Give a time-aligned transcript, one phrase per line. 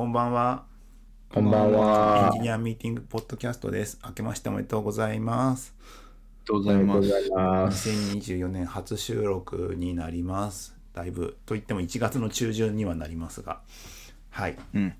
[0.00, 0.64] こんばんは。
[1.30, 2.40] こんばんエンはジ。
[2.40, 3.98] ニアミーティングポッドキャストです。
[4.02, 5.74] 明けましておめでとうございます。
[5.78, 7.90] ありがとうございます。
[7.90, 10.74] 2024年初収録になります。
[10.94, 13.60] だいぶ、といっても1月の中旬にはなりますが、
[14.30, 14.56] はい。
[14.72, 14.94] うん。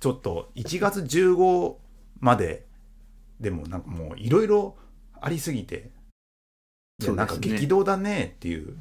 [0.00, 1.74] ちょっと1月15
[2.20, 2.64] まで、
[3.38, 4.74] でもなんかもういろいろ
[5.20, 5.90] ありすぎて、そう
[6.98, 8.74] ですねなんか激動だねっていう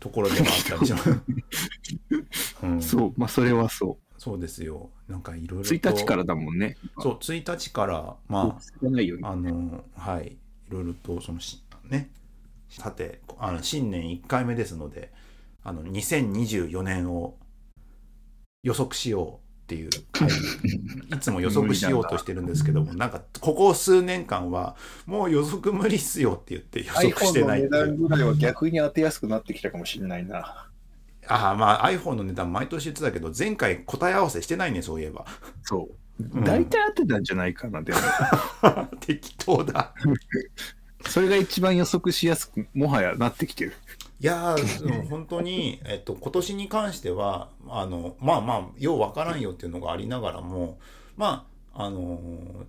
[0.00, 1.10] ところでもあったりします。
[2.64, 4.88] うん、そう、まあ、それはそそうですよ。
[5.08, 5.64] なんかいろいろう。
[5.64, 5.70] と。
[5.74, 6.76] 1日からだもんね。
[7.00, 9.22] そう、1日から、まあ、じゃないよね。
[9.24, 10.38] あの、はい、い
[10.68, 11.60] ろいろと、そのし、
[11.90, 12.08] ね、
[12.68, 15.10] さて、あの新年1回目ですので、
[15.64, 17.36] あの、2024年を
[18.62, 27.70] 予測しようっていう回、いつも予測しようとしてるんですけども、 なんか、ここ数年間は、もう予測無理っすよって言って予測して iPhone の値ないっていう。
[27.70, 30.68] 段ぐらいは逆に当てやすくなってきたかもしれないな。
[31.34, 35.26] ああ、まあ iPhone の値段毎年言ってたけど、前回答え合わせしてないね、そういえば。
[35.62, 35.96] そう。
[36.34, 37.98] うん大体当てたんじゃないかな、でも。
[39.00, 39.94] 適当だ。
[41.06, 43.72] それが一番予測しやすく、もはやなってきてる。
[44.20, 50.78] いやー、本当に、えっと、今年に関しては、あの、まあまあ、ようわからんよっていうのがありながらも、
[51.16, 52.66] まあ、あのー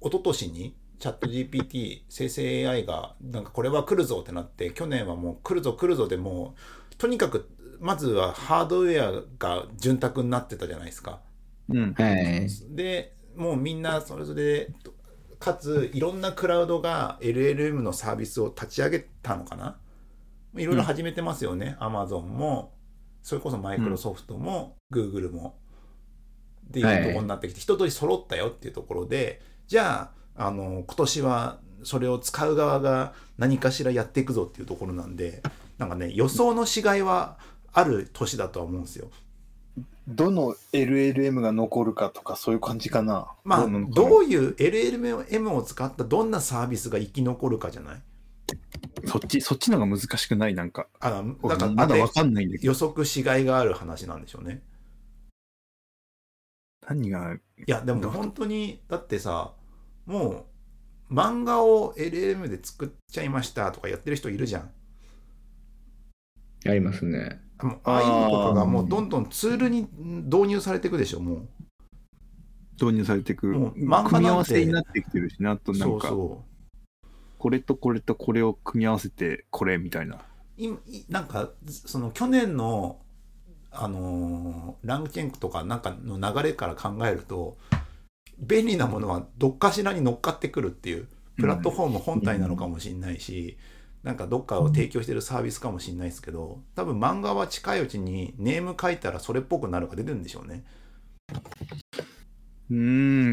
[0.00, 6.54] 一昨年に、チャット GPT、生成 AI が、なんかこれは来るぞってなって、去年はもう来るぞ来るぞでも
[6.92, 7.48] う、とにかく、
[7.80, 11.20] まずはハードウェアが潤沢になってたじゃないですか。
[11.68, 11.94] うん。
[11.94, 12.48] はい。
[12.70, 14.68] でもうみんなそれぞれ
[15.38, 19.78] かついろんなクラウドが LLM のサービスを立ち上げたのかな
[20.56, 22.72] いろいろ始めてますよね、Amazon も
[23.22, 25.58] それこそマイクロソフトも、Google も
[26.68, 35.42] っていうところになってきて、一通り揃ったよっていうところでじゃああの今年はそれを使う側が何かしらやっていくぞっていうところなんで
[35.78, 37.38] なんかね予想のしがいは
[37.78, 39.10] ある年だとは思うんですよ。
[40.08, 43.28] どの LLM が残るかとかそういう感じかな。
[43.44, 48.02] まあ、どういう LLM を使ったどんなサービスが生き残るかじゃない？
[49.04, 50.54] そっち、そっちの方が難しくない？
[50.54, 50.88] なんか。
[50.98, 52.66] あだからあまだわかんないんだけど。
[52.66, 54.62] 予測しがいがある話なんでしょうね。
[56.88, 59.52] 何が、いや、でも本当に、だってさ、
[60.06, 60.46] も
[61.10, 64.70] う、漫画を LLM で作っちゃいましたとかやってる人いるじゃん。
[66.66, 67.40] ありますね。
[67.58, 71.48] ああいうのとかがもうどんどんツールに導入されていくでしょ、もう。
[72.80, 73.48] 導入されていく。
[73.48, 74.10] もう漫画なんて。
[74.10, 76.14] 組み合わせになってきてるしなあとなんか。
[77.38, 80.16] これとこれとこれを組み合わせてこれみたいな。
[80.16, 80.20] う。
[80.58, 83.00] いいなんか、その去年の、
[83.70, 87.56] あのーランクチェンクとかなんかの流れから考えると、
[88.38, 93.56] 便利なものはどっかしらに乗っかってくるっていう、プラットフォーム本体なのかもしれないし、
[94.02, 100.64] なんかどっかを提供してるサービスかもしれないですけど、多分漫画は近いうちにネーム書いたらそれっぽくなるか出てるんでしょうね。
[102.70, 102.76] うー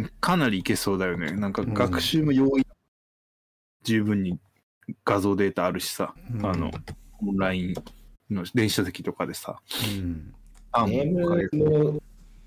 [0.06, 2.66] んかなりいけそうだよねなんかうん学習も容易、
[3.84, 4.40] 十分に
[5.04, 6.72] 画像データあるしさ、うんあの
[7.22, 7.74] オンライン
[8.30, 9.60] の電子書籍とかでさ
[9.98, 10.34] うん。
[10.72, 12.02] あネームも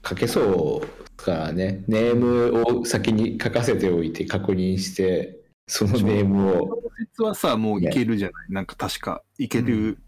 [0.07, 1.85] 書けそうからね。
[1.89, 5.38] ネームを先に書かせておいて確認して、
[5.69, 6.83] そのネームを。
[6.99, 9.99] 実はさもういけるじゃない、なんか確かいける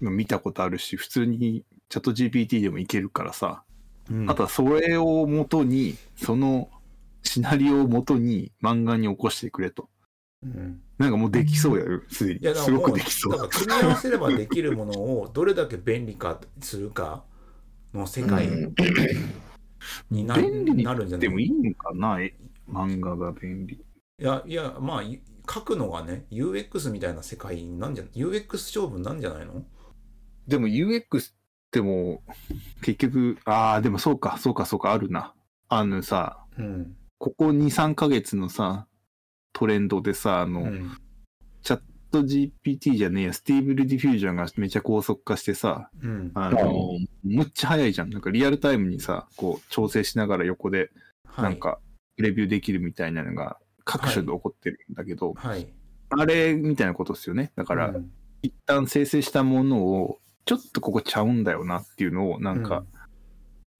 [0.00, 3.62] の見たことあるし普通にチャット GPT でもいけるからさ、
[4.10, 4.28] うん。
[4.28, 6.68] あとはそれをもとにその
[7.22, 9.88] シナリオをもとに漫画に起こしてくれと。
[10.42, 10.80] うん。
[10.98, 12.40] なんかもうできそうやよすでに。
[12.40, 13.32] いやだかすごくできそう。
[13.32, 17.22] だから組み合わせればできるものをどれだけ便利化するか
[17.94, 18.74] の世界うん。
[20.10, 21.28] にな,、便利になるんじゃない？
[21.28, 22.20] でもいいのかな？
[22.20, 22.34] え
[22.68, 23.78] 漫画が便利
[24.18, 25.20] いやいやまあい
[25.52, 29.64] 書くのがね UX みたいな世界なんじゃ UX 勝負なんじゃないの？
[30.46, 31.34] でも UX っ
[31.70, 32.22] ても
[32.82, 35.34] 結局ああでもそうかそうかそうかあるな。
[35.68, 38.86] あのさうん、ここ23ヶ月のさ
[39.52, 40.96] トレンドでさあの、うん。
[41.62, 46.30] ChatGPT じゃねえや、 Stable Diffusion がめちゃ高速化してさ、うん。
[46.34, 48.10] あの、むっちゃ早いじゃん。
[48.10, 50.90] なんかリアルタイムにさ、こう調整しながら横で
[51.24, 51.78] はい、なんか
[52.18, 55.66] レビューできるみたいなのが各所で起こってるんだけど、はい。
[56.10, 57.52] あれみたいなことですよね。
[57.56, 58.10] だから、うん。
[58.42, 62.84] 一旦生成したものを、ちょっとここちゃうんだよなっていうのを、なんか、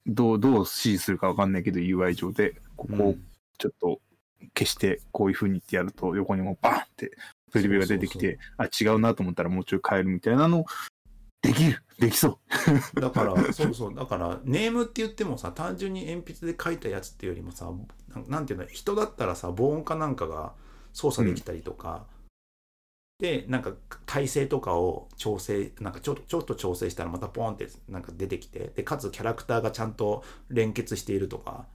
[0.05, 3.15] どう、どう指示するかわかんないけど UI 上で、ここを
[3.57, 3.99] ちょっと
[4.57, 7.11] 消して、こういう風にってやると、横にもバーンって
[7.51, 10.65] プレビューが出てきて、あ、違うなと思ったらもうちょい変えるみたいなの、
[11.41, 12.39] できる できそ
[12.95, 12.99] う。
[12.99, 17.71] だから、そうそう、だから、ネームって言ってもさ、単純に鉛筆で書いたやつっていうよりもさ、
[18.15, 20.53] なんなんていうの、人だったらさ、防音かなんかが
[20.93, 22.05] 操作できたりとか、
[23.19, 23.71] でなんか
[24.05, 31.65] 体勢とかを調整なんかちょっとちょっと調整したらまたポンってなんか出てきてでかつキャラクターがちゃんと連結しているとか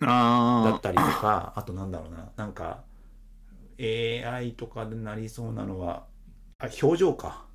[0.00, 2.82] だあったりとかあとなんだろうななんか
[3.80, 6.04] AI とかでなりそうなのは
[6.58, 7.46] あ表情か。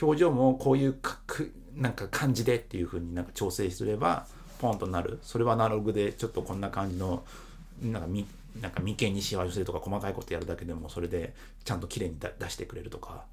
[0.00, 4.26] 表情もこういうかくなんか感じでっていう風になんか調整すれば
[4.62, 7.24] ポンとなるそれはアナログでちょっとこんな感じの
[7.82, 8.24] なんかみ
[8.60, 13.24] なんか眉間にしわ寄せとか細かいことやるだけでもそれでちゃんと綺麗にだ出してくれるとか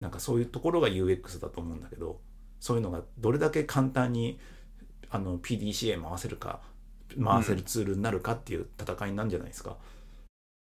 [0.00, 2.20] なんかそういうところが UX だと思うんだけど
[2.58, 4.38] そういうのがどれだけ簡単に
[5.10, 6.60] あの PDCA 回せるか
[7.22, 9.76] 回せるツールになるかっていう戦いなんじゃないですか。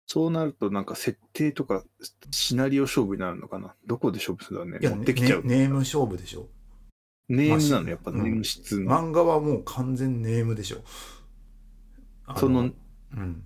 [0.08, 1.84] そうなると、なんか設定とか
[2.30, 4.96] シナリオ勝負になるのかなどこで勝負するんだろうね。
[4.98, 5.44] 持ってきちゃう。
[5.44, 6.48] ねネーム勝負でしょ。
[7.28, 8.92] ネームなの、やっぱネーム質の。
[8.92, 10.78] 漫画はもう完全ネームでしょ。
[12.26, 13.44] あその、うん。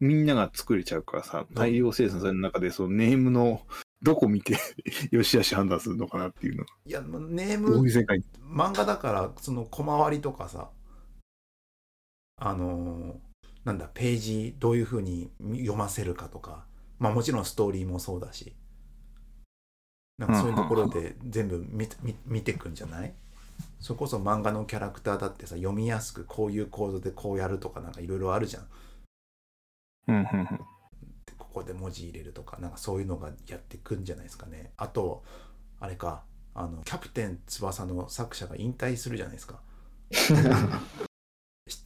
[0.00, 3.62] みんなが作れちゃうからさ、大量生産される中で、そのネームの
[4.02, 4.58] どこ見て、
[5.10, 6.64] よしあし判断するのかなっていうの。
[6.84, 10.70] いや、まネーム、漫画だから、その小回りとかさ、
[12.36, 13.34] あのー
[13.64, 16.66] なんだ、ページどういうふうに読ませるかとか、
[16.98, 18.54] まあもちろんストーリーもそうだし、
[20.18, 23.12] なんかそういうところで全部見見見てくんじゃない？
[23.80, 28.66] それこそ漫画のキャラクターだってさ、読みやすくこういう構造でこうやるとかなんかいろいろあるじゃん。
[30.08, 30.46] うんうんうん。
[31.38, 34.72] ここで文字入れるとか、なんかそういうのがやってくんじゃないですかね。
[34.76, 35.22] あと、
[35.80, 36.24] あれか、
[36.54, 39.60] あの、キャプテン翼の作者が引退するじゃないですか。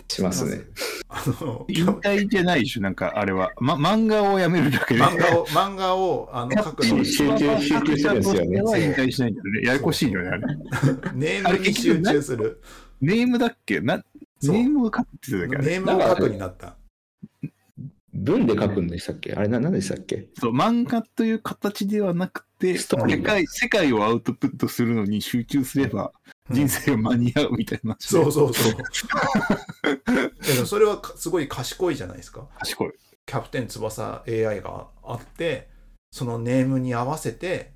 [0.08, 0.64] しますね。
[1.10, 3.52] あの、キ引ャ退じゃないでしょ、なんかあれは。
[3.60, 5.00] ま、漫画をやめるだけで。
[5.00, 9.66] 漫画を、漫画を、あの、書くのに、集中集中してるんですよねは引退しないんだよね。
[9.66, 10.42] ややこしいよね、あれ。
[11.14, 12.60] ネームに集中する。
[13.00, 13.80] ネームだっけ？
[13.80, 16.76] な、ネームを書くって言ってたっけあれネームを書くになった。
[18.12, 19.32] 文で書くんでしたっけ？
[19.32, 20.28] あれな何でしたっけ？
[20.38, 26.12] そう、漫画という形ではなくて、世界、世界をアウトプットするのに集中すれば、
[26.50, 28.06] 人生が間に合うみたいな話で。
[28.06, 28.72] そうそうそう。
[30.54, 32.48] でもそれはかすごい賢いじゃないですか。
[32.58, 32.92] 賢い。
[33.26, 35.68] キャプテン翼 AI があって、
[36.10, 37.72] そのネームに合わせて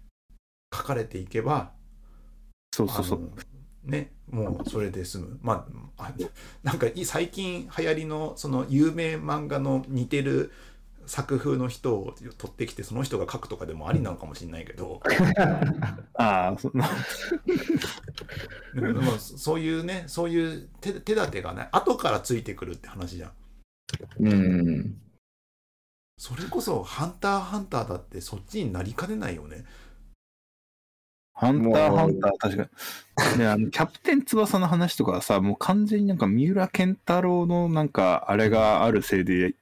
[0.74, 1.72] 書かれていけば、
[2.74, 3.30] そうそうそう。
[3.84, 5.38] ね、もうそれで済む。
[5.42, 5.66] ま
[5.98, 6.14] あ、あ
[6.62, 10.52] なんかい最近流行りのその有名漫画の似てる
[11.06, 15.00] 作風の人を取ってきてその人が書くとかでもありなのかもしれないけど、
[16.14, 16.84] ああ、その
[18.74, 23.32] でもでもそういうね、そういう手手立てがね、後からついてくるって話じゃん。
[24.20, 24.98] うん。
[26.18, 29.64] それこそ、ハンターハンターだってそっちになりかねないよね。
[31.34, 32.68] ハンターハンター、確か
[33.32, 33.38] に。
[33.38, 39.54] ね、あの、キャプテン翼の話とかはさ、もう完全になんか三浦健太郎のなんか、あれがあるせいで、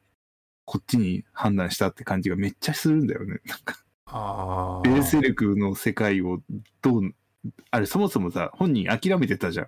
[0.71, 3.41] こっちに判断したって感じがめっちゃするんだよね。
[3.45, 3.75] なんか、
[4.07, 5.21] あベーセあ。
[5.21, 6.39] ルクの世界を
[6.81, 7.13] どう、
[7.73, 9.67] あれそもそもさ、本人諦めてたじゃん。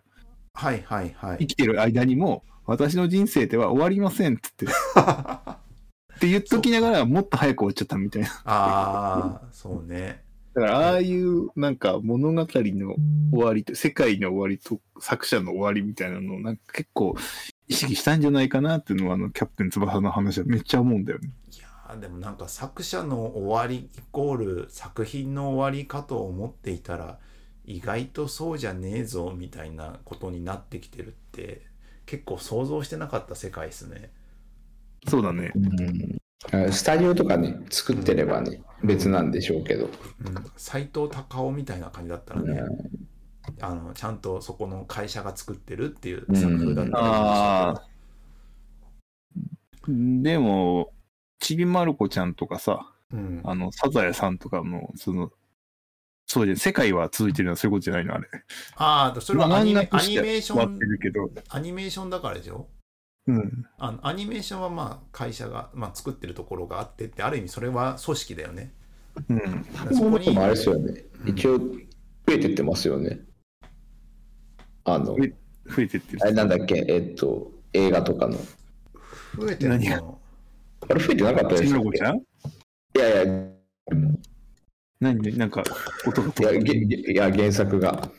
[0.55, 1.39] はいはいはい。
[1.41, 4.79] 生きてる間にも、私の人生では終わりませんって言って、
[6.15, 8.29] って言っときながらもっと早く終わっちゃったみたいな。
[8.45, 10.23] ああ、そうね。
[10.55, 12.47] だから、ああいうなんか物語の
[13.33, 17.17] 終わりと、世界の終わりと作者の終わりみたいなのをなんか結構
[17.69, 21.31] 意識したんじゃないかなっていうのは、あの、キャプテン翼の話はめっちゃ思うんだよね。
[21.56, 27.19] いやーでもなんか作者の終わりイコール作品の終わりかと思っていたら
[27.64, 31.62] 意外とそうじゃねえぞみたいなことになってきてるって
[32.06, 34.10] 結構想像してなかった世界ですね。
[35.08, 35.53] そうだね。
[35.55, 36.19] うん
[36.51, 39.84] あスタジオとかね、作ってればね、別なんでしょうけど。
[39.84, 39.91] うん、
[40.56, 42.63] 斎藤隆夫みたいな感じだったらね、
[43.61, 47.63] あのちゃんとそこの会社が作ってるっていう作風だったらいいんでしょ
[49.82, 50.93] うけどあでも、
[51.41, 55.32] ちびまる子ちゃんとかさ、うん、あの、サザエさんとかの、その、
[56.25, 58.29] そうじゃん、世界は続いてるのはそういうことじゃないのあれ。
[58.77, 62.69] ああそれはアニメアニメーションてるけど、アニメーションだからでしょ？
[63.27, 63.67] うん。
[63.77, 68.72] あのアニメーションはまあ会社が、まあ、作ってるところがあってってある意味それは組織だよね。
[69.29, 69.67] うん。
[69.93, 71.05] そこにもあれですよね。
[71.27, 71.67] 一応、増
[72.29, 73.20] えてってますよね。
[74.84, 75.17] あの、増
[75.79, 76.19] えてってる。
[76.22, 78.36] あれなんだっけ、えっと、映画とかの。
[79.39, 80.19] 増えてるの？
[80.89, 81.72] あれ増えてなかったですっけ？
[81.72, 82.17] まる子ちゃん？
[82.17, 82.20] い
[82.98, 83.51] やいや、
[85.01, 85.39] 何？
[85.39, 85.62] なんか、
[86.06, 88.10] 音がいや、遠いげいや原作が。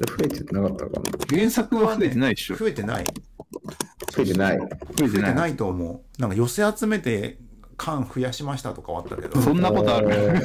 [0.00, 2.56] 増えてなかったかな原作は増えてないでしょ。
[2.56, 4.58] 増えてない増えてない。
[4.58, 5.10] 増えてない。
[5.10, 6.20] 増えてないと思う。
[6.20, 7.38] なんか寄せ集めて
[7.76, 10.40] 缶増やしましたとかはあったけど、そんなことある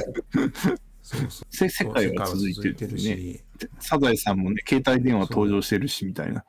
[1.02, 2.98] そうそうせ世界は続いてる。
[2.98, 3.42] し、
[3.80, 6.44] サザエさんもね、携帯電話登場してるし、みたいな。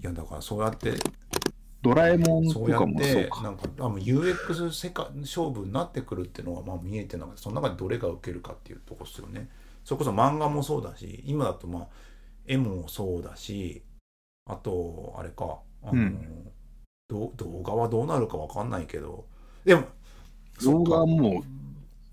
[0.00, 0.92] いやだからそうやって
[1.82, 3.42] ドラえもんとそうやっかもそうてか。
[3.42, 9.48] なんかあの UX 世界勝負になってくるっていうのがまあ見えてなくてその中でどれが受けるかっていうとこですよね
[9.84, 11.86] それこそ漫画もそうだし今だとまあ
[12.46, 13.82] 絵もそうだし
[14.46, 16.52] あとあれかあの、うん
[17.08, 19.26] ど動画はどうなるかわかんないけど
[19.64, 19.84] でも
[20.64, 21.44] 動画はもう、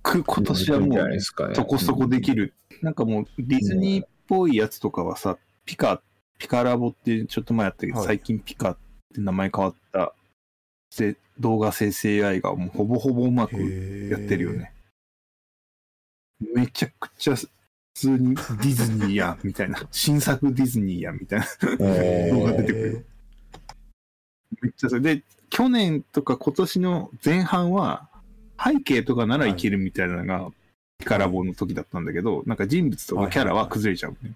[0.03, 1.55] く今年はもうですかね。
[1.55, 2.53] そこそこできる。
[2.81, 6.01] なんかもうディズニーっぽいやつとかはさ、ピカ、
[6.39, 8.77] ピカラボってちょっと前やったけど、はい最近ピカっ
[9.13, 10.13] て名前変わった
[10.89, 14.73] せ動画生成 AI がもうほぼほぼうまくやってるよね。
[16.53, 17.47] めちゃくちゃ普
[17.93, 19.79] 通にディズニーや、みたいな。
[19.91, 21.45] 新作ディズニーや、みたいな。
[21.79, 23.05] えー動画出てくる
[24.61, 28.09] めっちゃそれで、去年とか今年の前半は、
[28.63, 30.51] 背景とかならいけるみたいなのが、
[30.99, 34.33] ピカラボの時だったんだけど、なんか人物とかキャラは崩れちゃうね。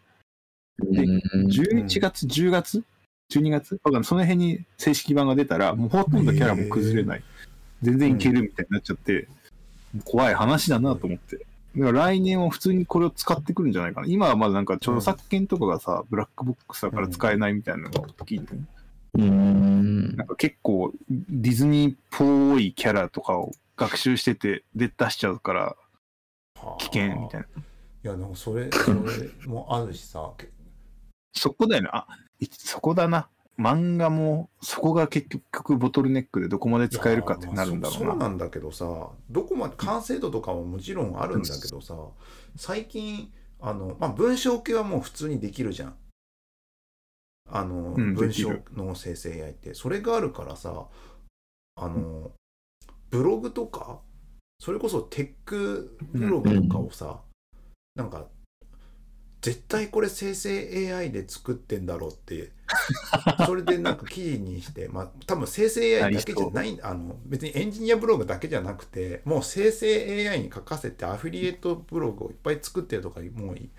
[0.80, 2.84] でうん11月、10月
[3.32, 3.80] ?12 月？
[4.04, 7.24] その辺に正式版が出たら、もうほとんどキャラも崩れない。
[7.82, 9.28] 全然いけるみたいになっちゃって、
[10.06, 11.38] 怖い話だなと思って。
[11.38, 14.08] だから来年は普通にこれを使ってくるんじゃないかな。
[14.08, 18.46] 今はまだなんか著作権とかがさ、ブラックボックスだから使えないみたいなのが大きいね。
[19.14, 25.76] うんなんか結構ディズニーっぽいキャラとかを学習しててで出しちゃうから
[26.80, 27.48] 危険みたいな。
[27.48, 29.00] いやなんかそれ それ
[29.48, 30.50] もあるしさけ
[31.34, 31.90] そこだよね。
[31.92, 32.08] あ、
[32.40, 33.30] いそこだな。
[33.60, 38.06] 漫画もそこが結局ボトルネックでどこまで使えるかってなるんだろうな。
[38.06, 41.96] まあそそうなんだけどさどこまで完成度とかももちろんあるんだけどさ
[42.56, 45.96] 最近あの、まあ、文章系はもう普通にできるじゃん
[47.50, 50.88] あの、うん文章の生成 AI ってそれがあるからさ
[51.80, 52.32] あの、
[53.10, 54.02] ブログとか
[54.60, 57.22] それこそテックブログとかをさ、
[57.96, 58.28] なんか
[59.42, 62.52] 絶対これ生成 AI で作ってんだろうって
[63.46, 73.70] それでなんか記事にして、まあ、多分生成 AI だけじゃないあの別にエンジニアブログだけじゃなくてもう生成 AI に書かせてアフィリエイトブログをいっぱい作ってるとかもうい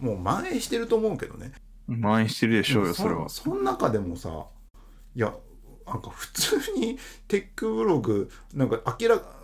[0.00, 1.52] もう蔓延してると思うけどね。
[1.88, 3.28] 蔓延してるでしょうよ、それは。
[3.28, 4.46] そその中でもさ
[5.14, 5.34] いや
[5.86, 6.98] なんか普通に
[7.28, 9.40] テックブログなんか明らか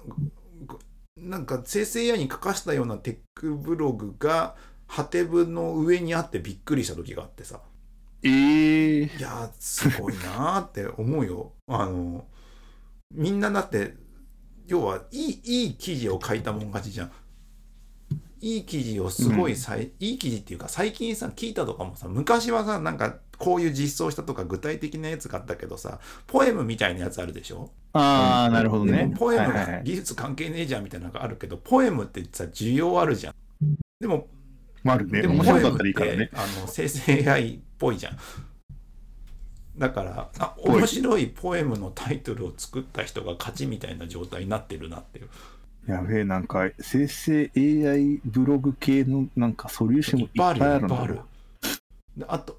[1.16, 4.56] なんか生成 AI に書かしたようなテックブログが
[4.86, 7.60] ハテブの上にあってびっくりした時があってさ。
[8.22, 11.52] えー、いやすごいなーって思うよ。
[11.68, 12.26] あの
[13.12, 13.94] みんなだって
[14.66, 17.12] 要はいいいい記事を書いたもん勝ちじゃん。
[18.40, 27.70] いい記事をすごいさい、いい記事っていうか最近さ聞いたとかもさ昔はさなんかこういう実装したとか具体的なやつがあったけどさポエムみたいなやつあるでしょ？
[27.92, 29.12] ああ、なるほどね。
[29.16, 33.34] ポエムが技術関係ねえじゃんみたいなのがあるけどポエムってさ需要あるじゃん。
[34.00, 34.28] でも
[34.82, 35.22] まああるね。
[35.22, 36.30] でも面白かったらいいからね。
[36.32, 38.18] あの生成 AI っぽいじゃん。
[39.76, 45.28] だからあ面白いポエムのタイトルを作った人が勝ちみたいな状態になってるなっていう。
[45.86, 51.20] やべえ、なんか生成 AI ブログ系のなんかソリューションもいっぱいあるんだいっぱいある。
[52.16, 52.58] であと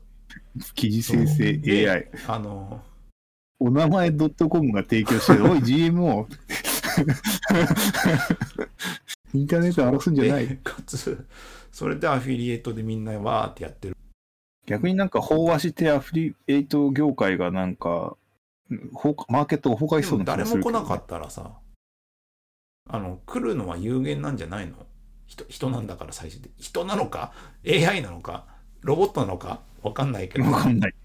[0.73, 2.07] 記事生成で AI。
[2.27, 2.81] あの
[3.59, 6.27] お名前 .com が提供してる、おい GMO。
[9.33, 10.47] インターネット荒らすんじゃない。
[10.47, 11.25] でかつ
[11.71, 13.97] それでアフィリエイトでみんなわーってやってる。
[14.65, 18.17] 逆になんか飽和してアフィリエイト業界がなんか、
[18.69, 21.51] マーケットが崩壊しそうな気誰がするけども来なかったらさ
[22.89, 24.73] あの来るのは有限なんじゃないの？
[25.27, 26.55] 人人なんだから最終的に。
[26.63, 27.31] 人なのか
[27.67, 28.45] ？AI なのか？
[28.81, 29.61] ロボットなのか？
[29.85, 30.95] わかんないけどわかんない。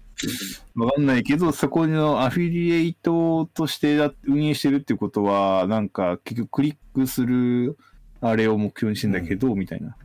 [0.75, 7.77] わかんないけど、そこのアフィリエイトとしてや運営してるってことは、なんか結局クリックする
[8.21, 9.95] あれを目標にしてんだけど、みたいな。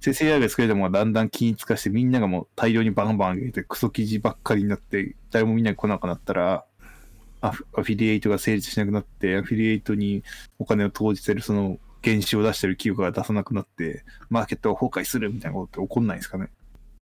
[0.00, 6.64] 生成 AI が作れたものがだんだん均一化して、みんながもう大量にバンバン上げて、クソ記事ばっかりになって、誰もみんなが来なくなったら、
[7.40, 10.22] アフアフィリエイトが成立しなくなって、アフィリエイトに
[10.58, 16.48] お金を投じてるその原資を出してる企業が出さなくなって、マーケットが崩壊するみたいなことって起こんないですかね？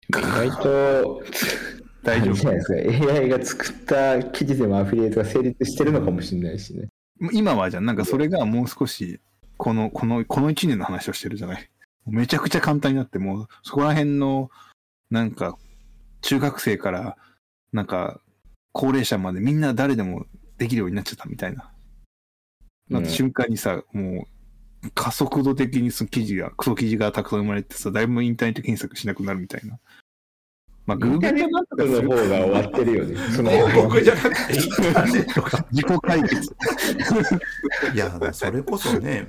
[0.09, 1.23] 意外と、
[2.03, 3.13] 大丈夫じゃないですか。
[3.13, 6.89] AI が作った記事でもアフィリエイトが成立してるのかもしれないしね。
[7.33, 9.21] 今はじゃん、なんかそれがもう少し、
[9.57, 11.71] この、この、この1年の話をしてるじゃない。
[12.07, 14.51] めちゃくちゃ簡単になって、もうそこら辺の、
[15.11, 15.59] なんか、
[16.23, 17.17] 中学生から、
[17.73, 18.21] なんか、
[18.73, 21.71] 高齢者までみんな誰でもできるようになっちゃったみたいな。
[22.89, 24.38] なった瞬間にさ、もう、
[24.95, 29.79] 加速度的にその記事が、クソ記事がたくさん生まれてさ、誰もインターネット検索しなくなるみたいな。
[30.87, 33.17] まあ、Google ネッがなんとかトの方が終わってるよね。
[33.37, 36.57] その僕じゃなくてインターネットが自己解決。
[37.95, 39.29] いやそれこそね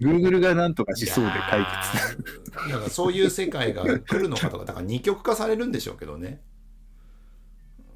[0.00, 2.58] Google がなんとかしそうで解い決。
[2.58, 6.40] やーだからそういう世界が来るのかとかだから二極化されるんでしょうけどね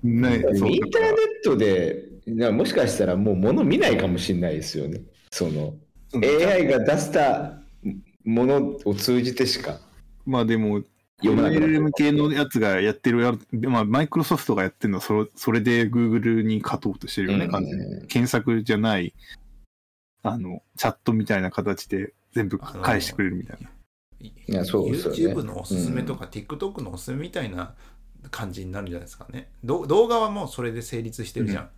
[0.05, 5.03] ないでもそうインターネットで、なもしかしたらもう物見ないかもしれないですよね。
[5.33, 5.81] その、うん
[6.15, 7.61] AI が出した
[8.25, 9.79] ものを通じてしか
[10.27, 10.83] まあでも、
[11.19, 18.07] 読まなくなっ LLM 系のやつがやってるやつ、まあ、マイクロソフトがやってるのはそれ、それで Google に勝とうとしてるよね、うん完全に。
[18.07, 19.15] 検索じゃない、
[20.23, 23.71] あの、チャットみたいな形で全部返してくれるみたいな。
[24.23, 27.75] いやそうですよね YouTube のおすすめとか、TikTok のおすすめみたいな
[28.31, 29.51] 感じになるんじゃないですかね。
[29.65, 31.71] ど動画はもうそれで成立してるじゃん。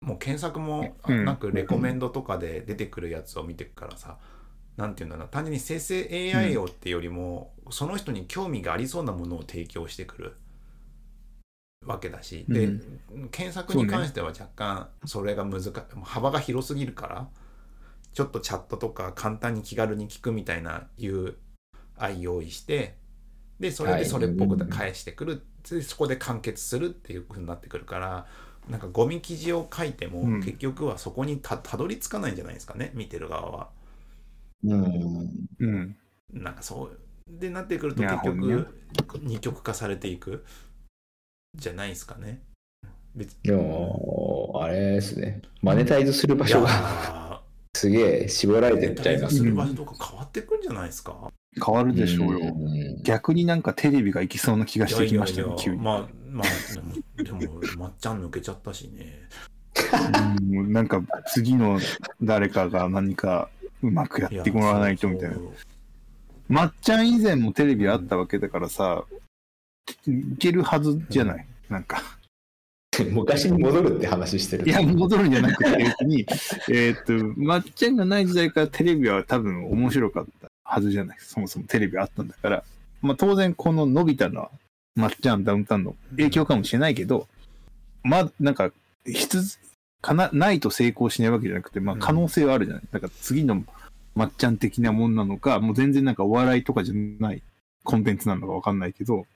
[0.00, 1.24] もう検索もうん。
[1.24, 4.18] なくレコメンドとかで出てくるやつを見てくからさ、
[4.76, 10.36] なんていうんだろうな、単純に生成 AI をってよりも、その人に興味がありそうなものを提供してくる。
[11.86, 12.80] わけだし、で、う
[13.30, 15.72] 検索に関しては若干それが難し
[16.04, 17.28] 幅が広すぎるから、
[18.12, 21.34] ちょっとチャットとか簡単に気軽に聞くみたいな UI
[22.18, 22.96] 用意して、
[23.58, 28.26] で、それでそれっぽく返してくる、でそこで完結するっていう風になってくるから、
[28.70, 33.68] なんかゴミ記事を書いても、うん結局はそこにたたどり着かないんじゃないですかね、見てる側は。
[34.64, 35.48] うん。
[35.58, 35.96] うん。
[36.32, 36.98] なんかそう。
[37.28, 38.64] で、なってくるといや結ほんね
[38.96, 40.44] 局、二極化されていく？
[41.56, 42.42] じゃないですかね。
[43.16, 45.42] 別でも、あれですね。
[45.62, 47.42] マネタイズする場所がが、
[47.74, 51.28] すげえ絞られてっちゃいますする場所とか変わってくんじゃないですか？
[51.64, 52.54] 変わるでしょうよ。
[52.54, 55.80] ん逆になんかテレビが行きそうな気がしてきましたね、急に。
[55.82, 59.28] まあ、まあ、でも、でもまっちゃん抜けちゃったしね。
[60.52, 61.02] うんなんか
[61.32, 61.80] 次の
[62.22, 63.48] 誰かが何か
[63.82, 65.36] うまくやってもらわないとみたいな
[66.48, 69.04] まっちゃん以前もテレビあったわけだからさ、
[70.06, 71.46] いけるはずじゃない？
[71.68, 72.02] なんか。
[73.12, 74.68] 昔に戻るって話してる。
[74.68, 76.26] いや、戻るんじゃなくて、別に、
[76.68, 80.39] えーっと、まっちゃんがない時代からテレビは多分面白かった
[80.70, 81.16] はずじゃない。
[81.20, 82.64] そもそもテレビあったんだから。
[83.02, 84.50] まあ当然この伸びたのは、
[84.94, 87.26] まっちゃん、ダウンタウンの影響かもしれないけど、
[88.04, 88.70] まあなんか、
[89.04, 89.58] 必
[90.00, 92.84] かな、ないと成功しないわけじゃなくて、まあ可能性はあるじゃない。
[92.92, 93.64] だから次の
[94.14, 97.42] まっちゃん的なもんなのか、もう全然なんかお笑いとかじゃない
[97.82, 99.26] コンテンツなのかわかんないけど、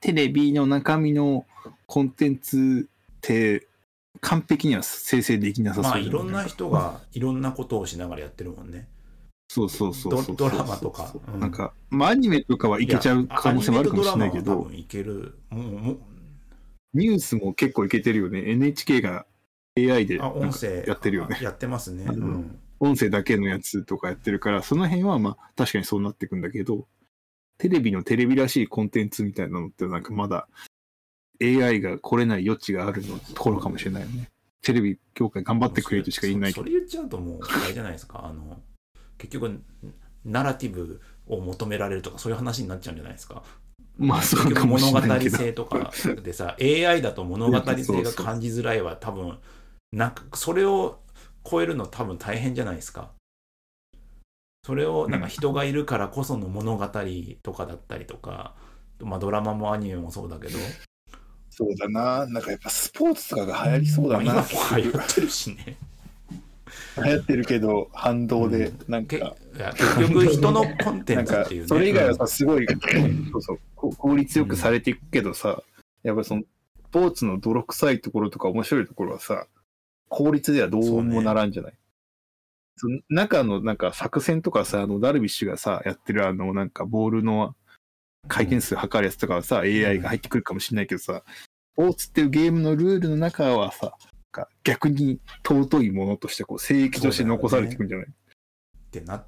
[0.00, 1.44] テレビの中身の
[1.86, 3.66] コンテンツって
[4.20, 8.86] 完璧には生成できなさまあ、そうじゃいろんな人がいろんなことをしながらやってるもんね。
[9.48, 15.38] そうそうそうそうドドラマとかうんなんか、まあアニメとかはいけちゃう可能性もあるかもしれないけどいける。
[15.48, 15.98] もう、もう
[16.92, 18.50] ニュースも結構いけてるよね。
[18.50, 19.26] NHK が
[19.76, 21.38] AI で音声やってるよね。
[21.40, 22.04] やってますね。
[22.04, 22.58] ううんん。
[22.80, 26.86] 音声だけのやつとかやってるから、その辺はまあ確かにそうなってくんだけど、
[27.56, 30.46] テレビのテレビらしいコンテンツみたいなのってなんかまだ
[31.42, 34.28] AI が来れない余地があるのところかもしれないよね。
[34.62, 36.66] テレビ業界頑張ってくれとしか言えないけど。
[36.66, 38.24] それ言っちゃうともう、あれじゃないですか。
[38.24, 38.60] あの、
[39.18, 39.60] 結局、
[40.24, 43.42] ナラティブを求められるとか、そういう話になっちゃうんじゃないですか。
[43.98, 45.36] まあそうかもしれないけど。
[45.36, 49.38] 性とかでさ AI だと物語性が感じづらいは多分
[49.92, 51.00] なんかそれを
[51.44, 53.10] 超えるの多分大変じゃないですか
[54.64, 56.86] それをなんか人がいるからこその物語
[57.42, 58.54] とかだったりとか、
[59.00, 60.58] まあドラマもアニメもそうだけど、
[61.48, 62.26] そうだな。
[62.26, 64.24] なんかやっぱスポーツとかが流行りそうだな。
[64.24, 65.78] まあ今も流行ってるしね
[67.04, 71.68] 流行ってるけど、反動で、なんけいか、や結局人のコンテなんかンツっていうね。
[71.68, 72.66] それ以外はさ、すごい、
[73.32, 75.62] そうそう、こ効率よくされていくけどさ、
[76.02, 79.46] やっぱその、スポーツの泥臭いところとか面白いところはさ、
[80.08, 81.74] 効率ではどうもならんじゃない。
[82.76, 87.54] その中のなんか作戦とかさ、あの、ダルビッシュがさ、やってるあの、なんかボールの
[88.28, 91.22] 回転数測るやつとかはさ、AI が入ってくるかもしれないけどさ、
[91.74, 93.96] スポーツっていうゲームのルールの中はさ、
[94.42, 98.10] か逆に尊いものとしてこう、聖域として残されていくんじゃない、っ
[98.90, 99.24] てな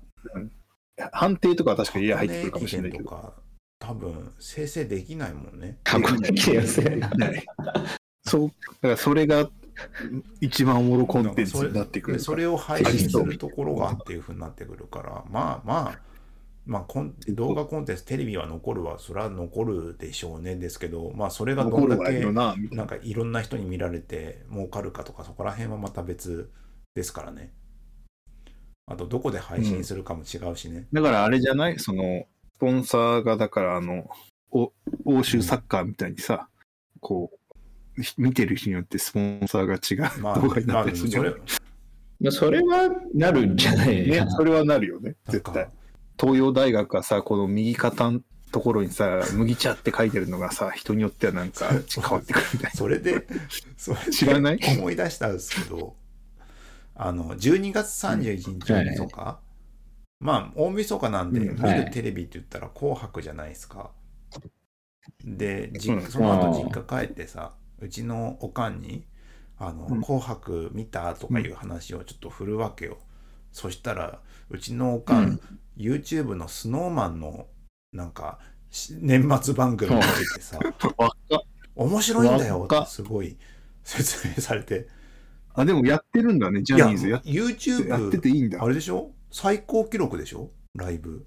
[1.13, 3.35] 判定とかは確かに AI 入ってくるかもしれないけど。
[3.79, 5.79] 多分生成できないもんね。
[5.85, 7.47] 過去的なやつねない
[8.25, 9.49] そう、だからそれが
[10.41, 15.99] 一番おもろコンテンツになってくるでそれを配信するところがっていうふうになってくるから、まあまあ、
[16.71, 20.55] まあコン、動画コンテンツ、テレビは残るは、それは残るでしょうね。
[20.55, 22.55] ですけど、まあ、それがど残んだけな、
[22.85, 26.49] んかいろんな人に見られて儲かるかとか、そこら辺はまた別
[26.95, 27.53] ですからね。
[28.87, 30.87] あと、どこで配信するかも違うしね。
[30.93, 31.79] だからあれじゃない？
[31.81, 34.09] その、スポンサーが、だからあの、
[34.53, 34.73] お
[35.05, 36.49] 欧州サッカーみたいにさ、
[37.01, 37.33] こ
[37.99, 41.43] う、ひ見てる人によってスポンサーが違うまあ、動画になまあ、ったりするじゃないそれ、
[42.21, 45.69] まあそれはなるんじゃないね、それはなるよね、絶対。
[46.21, 48.21] 東洋大学はさ、この右肩の
[48.53, 51.79] ところにさ、麦茶って書いてるのがさ、人によってはなんか変
[52.13, 53.27] わってくるみたいそれで、
[53.77, 54.61] それで知らない？
[54.79, 55.97] 思い出したんですけど、
[56.95, 59.41] あの、12月31日大晦日、
[60.21, 61.57] まあ、大晦日なんで、うん。
[61.57, 61.85] 見はい。
[61.87, 63.91] るテレビって言ったら紅白じゃないですか。
[65.25, 65.73] で、
[66.11, 69.07] その後実家帰ってさ、うちのおかんに
[69.59, 70.01] 「あのうん。
[70.03, 72.99] 紅白見た?」とかいう話をちょっと振るわけよ。
[73.53, 75.41] そしたらうちのおかん
[75.81, 77.47] YouTube の SnowMan の
[77.93, 78.39] なんか
[78.71, 80.59] し年末番組見ててさ
[81.75, 83.37] 面白いんだよ若っってすごい
[83.85, 84.87] 説明されて
[85.55, 88.69] あ、でもやってるんだね、ジャニーズやっ YouTube やってていいんだあ。
[88.69, 89.11] れでしょ？
[89.33, 90.51] 最高記録でしょ？
[90.77, 91.27] ライブ。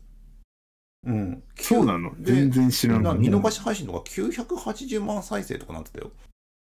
[1.05, 1.43] うん。
[1.57, 2.15] そうなの？
[2.21, 3.03] で全然知らない。
[3.03, 6.11] な見逃し配信とか980万再生とかなってたよ。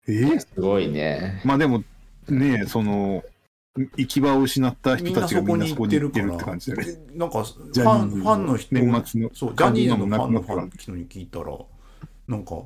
[0.08, 0.40] えー？
[0.40, 1.40] すごいね。
[1.44, 1.84] まあでも、
[2.28, 3.22] ねその、
[3.74, 6.36] 行き場を失った人たちがみんなそこに行ってる行ってるから。
[6.36, 6.84] って感じだね。
[6.84, 11.46] でなんか、ファン、ファンの人、年末のそう、ジャニーズのファンのファンの人に聞いたら、
[12.28, 12.56] なんか、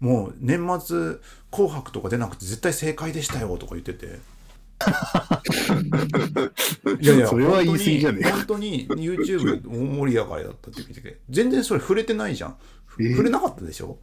[0.00, 1.16] もう年末、
[1.50, 4.18] 紅白とか出なくて絶対正解でしたよとか言ってて。
[7.00, 12.56] いやいや、それは言い過ぎじゃねえか本当に YouTube 大盛り上がりだったって聞いてて、全然それ触れてないじゃん。
[13.00, 13.98] えー触れなかったでしょ？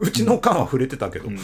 [0.00, 1.38] うちの缶は触れてたけど、うん。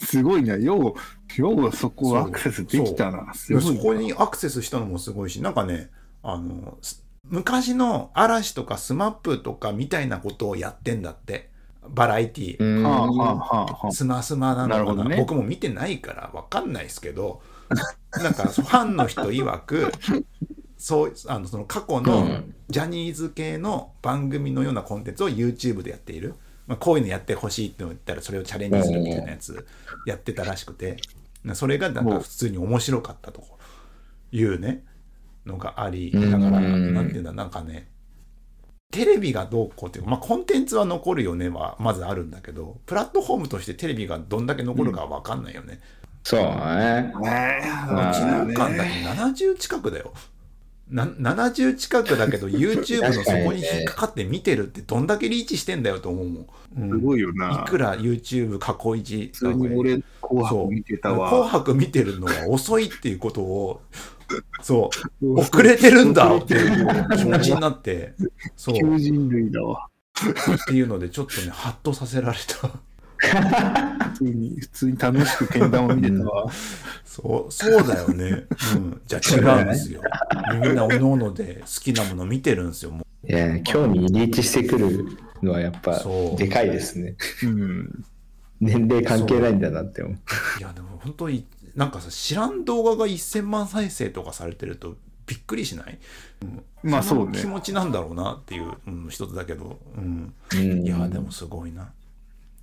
[0.00, 0.56] すごいな。
[0.56, 0.94] よ
[1.38, 3.34] う、ようそこアクセスできたな。
[3.34, 5.90] すごいなそこにアクセスしたのもすごいし、なんかね、
[6.22, 11.50] あの、す昔の嵐とかスマップとかみたいなことをやってんだって。
[11.88, 13.92] バラエティー。
[13.92, 15.04] スマスマなのかな。
[15.04, 15.16] ね。
[15.16, 17.42] 僕も見てないからわかんないですけど、
[18.12, 19.92] なんかファンの人曰く、
[20.78, 22.54] そう、あの、その過去うのん。
[22.68, 26.34] ジャニーズ系の番組のようなコンテンツを YouTube でやっている。
[26.66, 29.66] まあ、こういうのやってほしいって言ったらそれをチャレンジするみたいなやつ
[30.06, 30.96] やってたらしくて、
[31.54, 33.42] それがなんか普通に面白かったと
[34.32, 34.84] いうね、
[35.46, 37.88] のがあり、だから、うんなんていうんだ、なんかね、
[38.90, 45.80] テレビがどうこうっていうか、まあ、コンテンツは残るよねはまずあるんだけど、プラットフォームとしてテレビがどんだけ残るかは分かんないよね。
[46.22, 46.46] そうね。
[46.46, 50.12] ねえあうちの間だけ？70近くだよ。
[50.88, 56.46] な70近くだけど YouTube のそこに引っかかって見てるってどんだけリーチしてんだよと思うもん。
[56.78, 57.64] うんすごいよな。
[57.66, 61.30] いくら YouTube 過去一普通に俺、紅白見てたわ。
[61.30, 63.80] 紅白見てるのが遅いっていうことを、
[64.62, 64.90] そ
[65.22, 68.14] う、遅れてるんだっていう気持ちになって、
[68.56, 69.88] そう、 求人類だわ。
[70.62, 72.70] っていうのでちょっとね、ハッとさせられた。
[73.18, 76.50] 普通に、普通に楽しくけん玉見てたわ。
[77.04, 78.46] そう、そうだよね。
[78.74, 79.00] うん。
[79.06, 80.00] じゃあ違うんですよ。
[80.62, 82.90] みんなおのおので好きなもの見てるんですよ。
[82.90, 85.06] もういや、興味にリーチしてくる
[85.42, 87.16] のはやっぱそうでかいですね。
[87.44, 88.04] うん。
[88.60, 90.16] 年齢関係ないんだなって思う。
[90.58, 95.98] いや、でも本当に、なんかさ、知らん動画が1000万再生とかされてるとびっくりしない？
[96.82, 97.46] まあそうねの気。
[97.46, 99.78] 持ちなんだろうなっていう、うん、一つだけど。
[99.96, 100.32] うん。
[100.54, 101.90] うんいや、でもすごいな。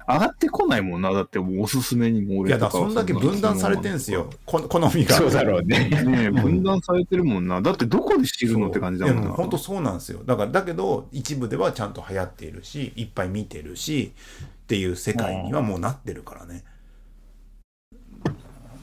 [0.07, 1.13] 上がってこないもんな。
[1.13, 4.29] だってもうおすすめにもいや、俺とかはだからそんだけ分断されてんすよ。。
[4.45, 5.15] こ好みが。
[5.15, 5.89] そうだろうね。
[5.89, 7.61] ねえ、分断されてるもんな。
[7.61, 9.21] だってどこで知るのって感じだもんな。
[9.23, 14.13] いや本当そうなんですよだからだけど一部ではちゃんと流行っているしいっぱい見てるし
[14.45, 16.63] っていう世界にはもうなってるからね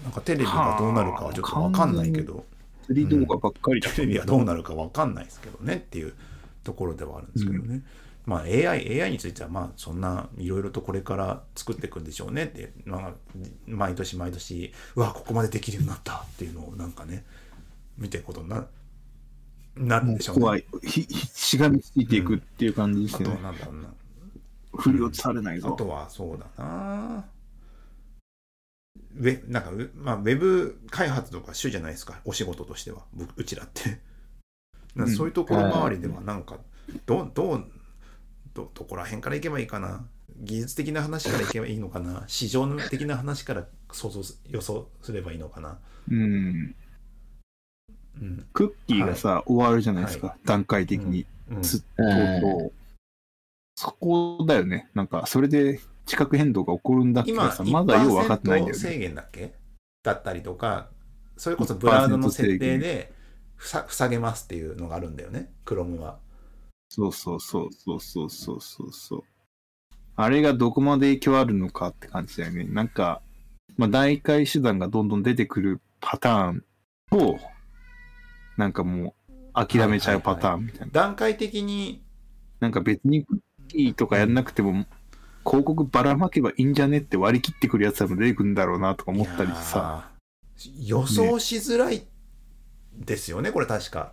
[0.05, 2.45] なんかテレビがどうなるかはちょっと分かんないけど
[2.87, 6.15] 釣り動画ばっかりだテレビはどうなるか分かんないですけどねっていう
[6.65, 7.83] ところではあるんですけどね、
[8.27, 13.13] まあ AI, AI についてはまあそんないろいろとこれから作っていくんでしょうねって、まあ、
[13.67, 17.25] 毎年毎年うわここまでできるようになったっていうのをなんかね
[17.99, 18.67] 見ていくことにな
[19.77, 20.65] なるんでしょうね怖い。
[20.83, 23.43] ひ、ひしがみついていくっていう感じであとはすね。
[23.43, 23.89] なんだろうな。
[24.75, 25.69] 振り落とされないぞ。
[25.73, 27.25] あとはそうだな。
[29.17, 33.99] ウェなんかウ,、まあ、ウェブ開発とか主じゃないですか、お仕事としては、僕うちらって。
[35.07, 36.59] そういうところ周りでは、なんか、
[37.07, 37.71] どう、どう、
[38.55, 40.05] ど、どこら辺からいけばいいかな？
[40.43, 42.25] 技術的な話からいけばいいのかな？
[42.27, 45.79] 市場的な話から想像す、予想すればいいのかな？
[46.11, 46.75] うん。
[48.21, 48.47] うん。
[48.53, 50.29] クッキーがさ、終わるじゃないですか。
[50.29, 51.27] は段階的に。
[51.51, 52.73] うん、つうんとう
[53.75, 54.89] そこだよね。
[54.95, 58.79] なんか、それで地殻変動が起こるんだっどさ、まだよう分かってないんだ1%よね。
[58.79, 59.55] 制限だっけ？
[60.03, 60.89] だったりとか、
[61.37, 63.13] それこそブラウザの設定で
[63.57, 66.19] ふさ塞げますっていうのがあるんだよね、Chrome は。
[66.91, 69.23] そうそうそうそうそうそうそうそう。
[70.17, 72.65] あれがどこまで影響あるのかって感じだよね。
[72.65, 73.23] なんか、
[73.77, 76.65] まあ、代替手段がどんどん出てくるパターン
[77.11, 77.39] と、
[78.57, 80.87] なんかもう諦めちゃうパターンみたいな。
[80.93, 82.03] 段階的に、
[82.59, 84.85] なんか別にクッキーとかやんなくても、
[85.47, 90.11] 広告ばらまけばいいんじゃねって割り切ってくるやつらも出てくるんだろうなとか思ったりさ。
[90.77, 92.05] 予想しづらい
[92.99, 94.13] ですよね、これ確か。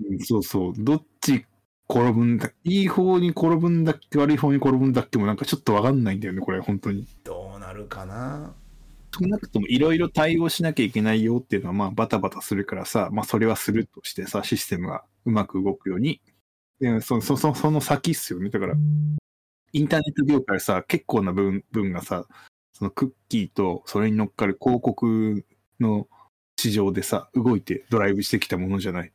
[0.00, 0.72] うんそうそう。
[0.76, 1.46] どっち
[1.88, 7.06] 転ぶんだ、いい方に転ぶんだっけ、悪い方に転ぶんだっけもなんかちょっとわかんないんだよね、これ、本当に。
[7.24, 8.54] どうなるかな？
[9.18, 16.20] 少なくともいろいろ対応しなきゃいけないよっていうのは、まあ、バタバタするからさ、まあ、それはするとしてさ、システムがうまく動くように。
[16.78, 18.50] でそそそその先っすよね。
[18.50, 18.74] だから、
[19.72, 22.26] インターネット業界さ、結構な分分がさ、
[22.74, 25.44] そのクッキーとそれに乗っかる広告
[25.80, 26.06] の
[26.56, 29.12] 市場でさ、動いてドライブしてきたものじゃない。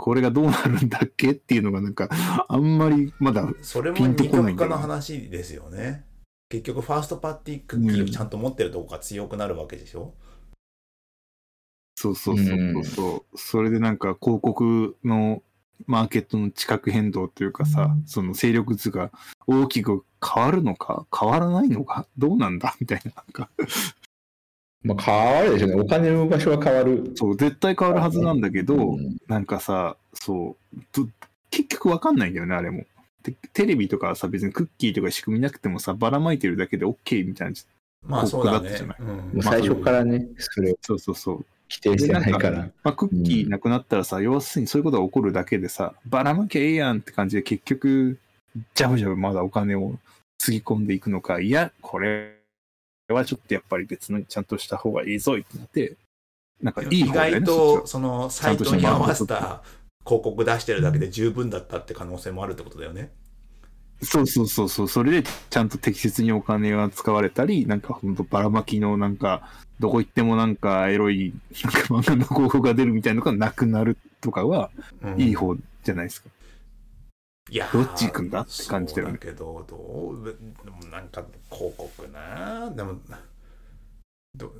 [0.00, 2.08] これがどうなるんだっけっていうのがなんか、
[2.48, 4.68] あんまりまだ、それもピンと二こないんだよね。
[4.68, 6.04] 極化の話ですよね。
[6.48, 10.14] 結局、ファーストパーティークッキーをちゃんと持ってるとこが強くなるわけでしょ、
[11.96, 15.42] そうそうそうそうそう、それでなんか広告の
[15.86, 19.12] マーケットの地殻変動というかさ、その勢力図が
[19.46, 22.74] 大きく変わるのか変わらないのかどうなんだ？
[22.80, 23.12] みたいな。
[23.16, 23.50] なんか、
[24.82, 25.82] まあ、変わるでしょうね。
[25.82, 27.12] お金の場所は変わる。
[27.14, 31.08] そう、絶対変わるはずなんだけど、うんなんかさ、そう、ど
[31.50, 32.84] 結局わかんないんだよね、あれも。
[33.22, 37.54] でテレビとかはさ、別にクッキーとか仕組みなくてもさ、ばらまいてるだけで OK みたいな。
[38.02, 39.12] まあそうだね広告だったじゃ。
[39.12, 41.46] うんもう最初からね、それをそうそうそう。
[41.68, 42.70] 否定してないかでら。
[42.82, 48.18] まあ、クッキーなくなったらさ、要するにそういうことが起こるだけでさ、ばらまきゃええやんって感じで結局、
[48.74, 49.94] ジャブジャブまだお金を
[50.38, 52.39] つぎ込んでいくのか、いや、これ
[53.14, 55.96] はちょっとやっぱり別のちゃんとした方がいいぞいってなって、
[56.62, 59.62] なんかいいね外と、そのサイトに合わせたた
[60.04, 63.10] 広告出してるだけで十分だったって可能性もあるってことだよね。
[64.02, 74.70] そうそうそうそう、それでちゃんと適切にお金が使われたり、なんかほんとばらまきのなんか、どこ行ってもなんかエロい、なんか漫画の広告が出るみたいなのがなくなるとかは、
[75.02, 76.30] うんいい方じゃないですか。
[77.50, 80.24] いやーどっち行くんだって感じだよねそうだけど、どう、
[80.64, 83.00] でもなんか広告なでも、
[84.36, 84.52] ど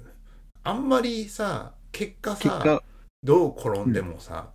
[0.65, 2.83] あんまりさ、結果さ、結果、
[3.23, 4.51] どう転んでもさ、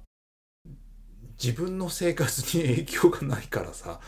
[1.41, 4.01] 自分の生活に 影響がないからさ、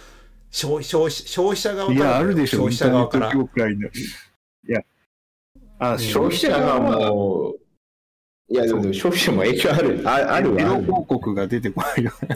[0.52, 3.34] 消消費消費者側からいや、あるでしょ、消費者側から。
[3.34, 4.82] いや、
[5.80, 7.60] あ、ん消費者がもう、
[8.50, 10.84] いや、でも消費者も影響ある、ああるわある。
[10.84, 12.28] 広告が出てこないよね。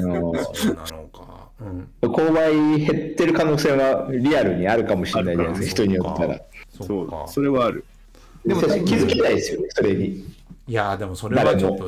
[0.54, 1.41] そうなのか。
[1.62, 1.90] うん。
[2.02, 6.42] 購買減ってる可能性はリアルにあるかもしれないじゃないですか、人によったら。
[6.72, 7.26] そうか。
[7.28, 7.86] それはある。
[8.46, 10.26] でも気づけないですよね、それに。
[10.68, 11.88] いやーでもそれはちょっと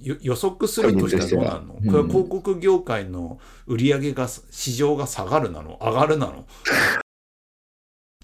[0.00, 5.78] 予測するとしたらどうなの、うんこれは広告業界の売り上げが市場が下がるなの？
[5.80, 6.44] 上がるなの？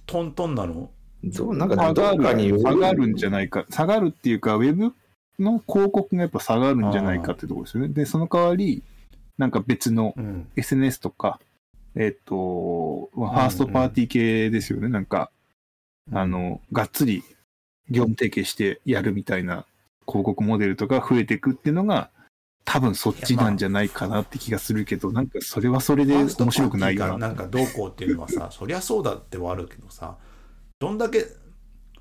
[0.07, 0.91] トントンなの？
[1.23, 3.67] どうなんか下どがる、っかに下がるんじゃないか。
[3.71, 4.93] 下がるっていうか、ウェブ
[5.39, 7.89] の広告がやっぱ下がるんじゃないかってところですよね。
[7.89, 8.83] で、その代わり、
[9.39, 10.49] なんか別のうん。
[10.57, 11.41] SNS とか、
[11.95, 14.89] えっ、と、ファーストパーティー系ですよね。
[14.89, 15.31] なんか、
[16.13, 17.23] あの、がっつり
[17.89, 19.65] 業務提携してやるみたいな
[20.07, 22.11] 広告モデルとか増えていくっていうのが、
[22.65, 27.19] 多分そっちなんじゃないかなって気がするけど、なんかそれはそれで面白くないかな。
[27.19, 30.19] なんかどうこうっていうのはさ、そりゃそうだってはあるけどさ、
[30.79, 31.27] どんだけ、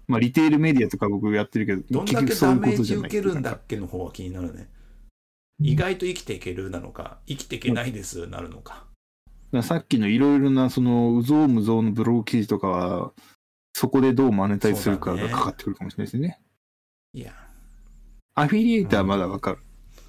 [0.07, 4.69] まあ、リテールメディアとか僕やってるけど、どんだけダメージ受けるんだっけの方が気になるね。
[5.59, 8.85] 意外と生きていけるなのか、生きていけないですなるのか。
[9.63, 13.13] さっきのいろいろな、その、うぞうむぞうのブログ記事とかは、
[13.73, 16.39] そこでどうマネタイズするかがかかってくるかもしれないですね。
[17.13, 17.33] いや、
[18.35, 19.57] アフィリエイターはまだわかる。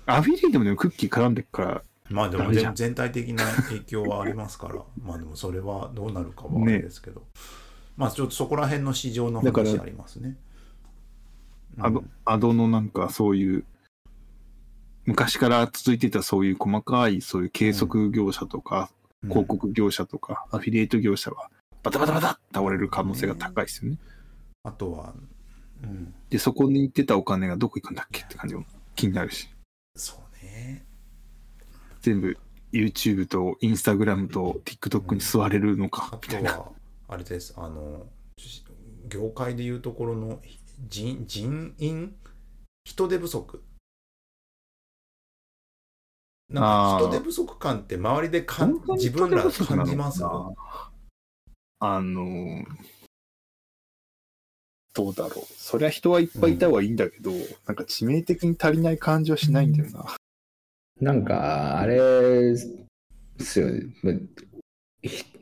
[0.07, 7.27] アフィリエイターもでもクッキー絡んでるから、まあでも全全体的な影響はありますから、 まあでもそれはどうなるかはあれですけど、
[7.97, 10.37] まあちょっとそこら辺の市場の話ありますね。
[11.79, 13.65] アドアドのなんかそういう、
[15.09, 21.51] 昔から続いてたそういう細かいそういう計測業者とか、うん広告業者とか、アフィリエイト業者は、
[21.83, 23.99] バタバタバタって倒れる可能性が高いですよね。
[24.63, 25.13] あとは、
[25.83, 29.49] うん、で、そこに行ってたお金がどこ行くんだっけって感じも気になるし、
[29.97, 30.85] そうね。
[32.01, 32.39] 全部
[32.73, 36.53] YouTube と Instagram と TikTok に吸われるのかあ、みたいな。
[36.53, 36.69] とは、
[37.09, 38.07] あれです、あの、
[38.39, 38.65] し
[39.09, 40.39] 業界でいうところの
[40.87, 42.15] 人人員
[42.85, 43.65] 人手不足。
[46.51, 50.23] なんか人手不足感って周りでかん自分ら感じます？
[51.81, 52.65] あの、
[54.95, 55.45] どうだろう。
[55.57, 57.31] そりゃ人はいっぱいいた方がいいんだけど、
[57.67, 60.17] なんか致命的に足りない感じはしないんだよな。
[61.01, 62.57] なんか、あれで
[63.39, 64.23] すよね。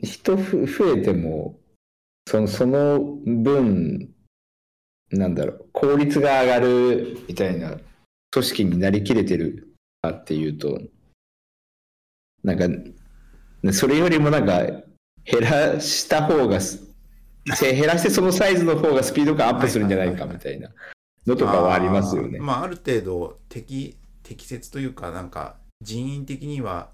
[0.03, 1.59] 人ふ増えても、
[2.29, 4.13] そのその分、
[5.13, 7.79] なんだろう、効率が上がるみたいな
[8.33, 10.79] 組織になりきれてるかっていうと、
[12.47, 14.63] なんか、それよりもなんか、
[15.25, 16.59] 減らした方が
[17.61, 20.71] 減らしてそのサイズの方がスピード感アップするんじゃないかみたいな
[21.27, 22.45] のとかはありますよねあー。
[22.45, 26.91] まあ、ある程度適適切というかなんか人員的には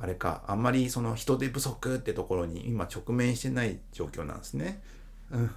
[0.00, 4.82] あれかあんまりその人手不足ってところに今直面してない状況なんですね。
[5.30, 5.48] うん、い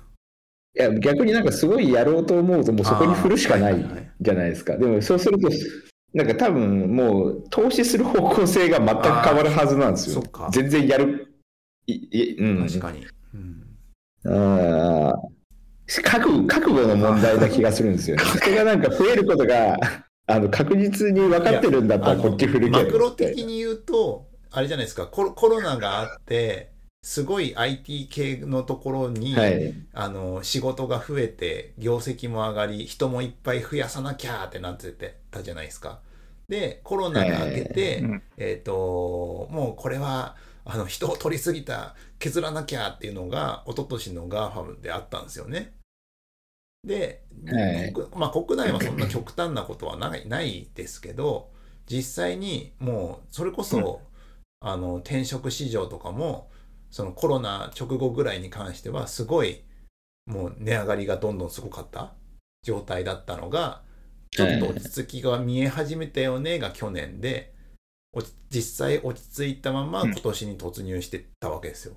[0.76, 3.86] や、逆になんかすごいやろうと思うと、もうそこに振るしかない
[4.22, 4.78] じゃないですか。
[4.78, 5.50] でもそうすると、
[6.16, 10.24] なんか多分もう投資する方向性が全く変わるはずなんですよ。
[10.50, 11.36] 全然やる。
[11.88, 13.06] いいうん、確かに。
[13.34, 13.62] うん
[14.28, 15.14] あ
[16.02, 18.24] 覚悟覚悟の問題な気がするんですよね。
[18.42, 19.78] 人がなんか増えることが
[20.26, 26.72] あの確実に分かってるんだったらこっち振るけどマクロ的に言うと、あれじゃないですか、コロコロナがあって、
[27.04, 29.74] すごい IT 系のところに、はい。
[29.94, 36.00] あの仕事が増えて業績も上がり人もいっぱい増やさなきゃーってなっててたじゃないですか。
[36.48, 38.22] でコロナが明けて、うん。
[38.38, 45.74] えっ、ともうこれはあの人を取りすぎた削らなきゃっていうのが一昨年の GAFAM であったんですよね。
[46.84, 47.24] で、
[48.16, 51.50] まあ、国内はそんな極端なことはないないですけど
[51.88, 54.02] 実際にもうそれこそ、
[54.60, 56.50] あの転職市場とかも
[56.90, 59.64] そのコロナ直後ぐらいに関してはすごい
[60.26, 62.14] もう値上がりがどんどんすごかった
[62.64, 63.82] 状態だったのが
[64.36, 67.54] ちょっと落ち着きが見え始めたよねが去年で
[68.12, 70.12] 落ち実際落ち着いたままうん。
[70.12, 71.96] 今年に突入してったわけですよ。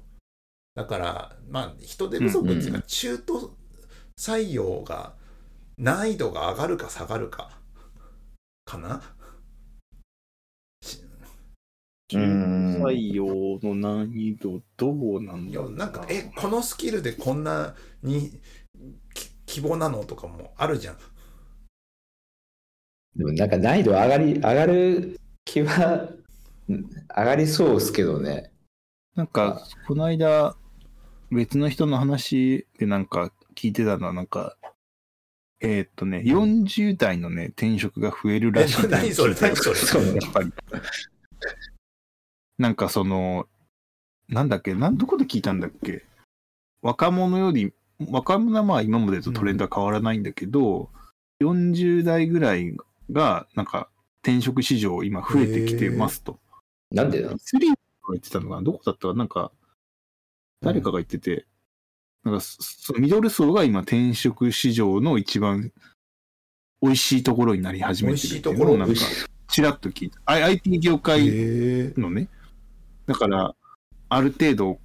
[0.76, 3.56] だからまあ人手不足っていううんか中途
[4.16, 5.14] 採用が
[5.76, 7.50] 難易度が上がるか下がるか
[8.64, 9.02] かな？
[12.14, 12.82] うん。
[12.82, 13.26] 採用
[13.62, 18.40] の難易度どうなんいだろうやなんかえこのスキルでこんなに
[19.14, 20.04] き希望なの？
[20.04, 20.98] とかもあるじゃん。
[23.18, 26.08] でもなんか難易度上がり、上がる気は、
[26.68, 28.52] うん上がりそうですけどね。
[29.16, 30.54] なんか、この間、
[31.32, 34.56] 別の人の話でなんか聞いてたのは、なんか、
[35.60, 40.52] えーっとね、40代のね、転職が増えるらしい何それ何それそうねやっぱり。
[42.58, 43.48] なんかその、
[44.28, 46.04] なんだっけ、なんどこで聞いたんだっけ
[46.82, 47.72] 若者より、
[48.10, 50.90] 若者はまあ今までとトレンドは変わらないんだけど、
[51.42, 52.76] 40代ぐらい
[53.10, 53.88] が、なんか
[54.22, 56.38] 転職市場今増えてきてますと。
[56.90, 57.76] なんでなのスリーが
[58.10, 59.24] 言ってたのが、どこだったかな？
[59.24, 59.52] んか、
[60.60, 61.46] 誰かが言ってて、
[62.24, 65.72] なんかそ、そのミドル層が今転職市場の一番
[66.82, 69.00] 美味しいところになり始めてるっていうのをなんか
[69.48, 70.20] ちらっと聞いた。
[70.26, 72.28] I- IT 業界へのね。
[73.06, 73.54] だから、
[74.10, 74.80] ある程度、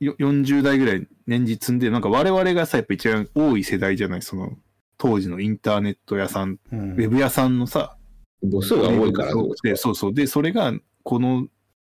[0.00, 4.56] よ40代ぐらい年次積んで、なんか我々がさ、やっぱ一番多い世代じゃない、その、
[4.98, 7.96] 当時のインターネット屋さん、うんウェブ屋さんのさ、
[8.42, 10.14] 母数が多いからで、そうそう。
[10.14, 11.48] で、それが、この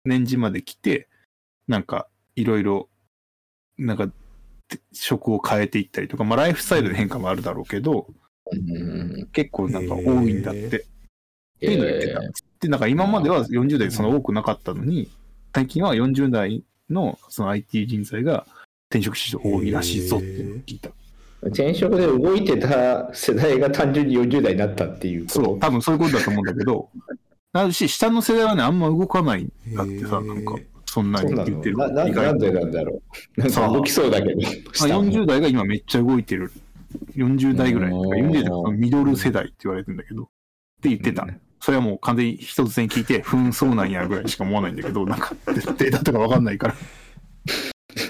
[0.05, 1.07] 年次まで来て、
[1.67, 2.89] なんか、いろいろ、
[3.77, 4.09] なんか、
[4.67, 8.07] て職を変えていったりとか、まあ、ライフスタイルの変化もあるだろうけど、
[8.51, 10.59] うん結構なんか多いんだって。
[10.59, 10.69] へーっ
[11.59, 12.21] ていうのを言ってた。
[12.61, 15.09] で、なんか今までは40代その多くなかったのに、
[15.53, 18.45] 最近は40代のその IT 人材が
[18.89, 20.91] 転職市場多いらしいぞっていうのを聞いた。
[21.43, 26.89] 転職で動いてた世代が単純に40代になったっていうそう、多分そういうことだと思うんだけど、
[27.53, 31.77] なるし、下の世代はね、あんま動かないんだってさ、なんか、そんなに言ってる。
[31.77, 33.01] なななんでなんだろ
[33.37, 33.41] う？
[33.41, 34.41] なんか動きそうだけど。
[34.41, 34.51] まあ、
[34.87, 36.51] 40代が今めっちゃ動いてる。
[37.15, 37.91] 40代ぐらい。
[37.91, 40.23] うん40代ミドル世代って言われてるんだけど。
[40.23, 40.25] っ
[40.81, 41.23] て言ってた。
[41.23, 46.75] うんそれはもう完全に一つに聞いて、ふん、そうなんやぐらいしか思わないんだけど、なんか、データとかわかんないから。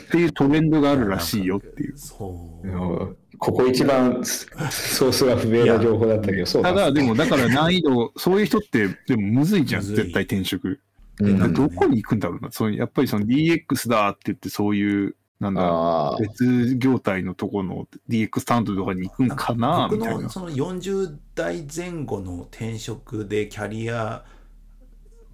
[0.07, 1.97] っていうトレンドがあるらしいよっていう。
[1.97, 2.67] そう。
[2.67, 10.79] うんここ一番ソースが不明な情報だったけど、そうだただ、でも、だから難易度、そういう人って、でもむずいじゃん、絶対転職。
[11.19, 12.51] どこに行くんだろうな。
[12.51, 20.23] そうやっぱりその DX だって言って、そういう、なんだ別業態のとこの DX 担当とかに行くんかな、僕みたいな。
[20.23, 24.25] のその40代前後の転職でキャリア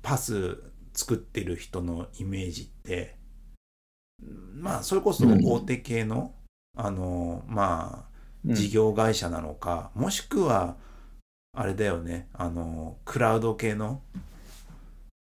[0.01, 0.61] パス
[0.93, 3.15] 作ってる人のイメージって
[4.55, 6.33] まあそれこそ大手系の、
[6.75, 8.13] あのまあ
[8.45, 8.55] うん。
[8.55, 10.75] 事業会社なのか、もしくは
[11.55, 14.01] あれだよねあのクラウド系の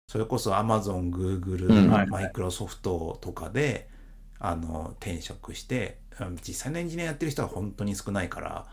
[0.08, 1.90] それこそ Amazon、Google、うん。
[1.90, 3.90] はいマイクロソフトとかで
[4.40, 8.68] あの転職してうん実際のエンジニアやってる人は本当に少ないから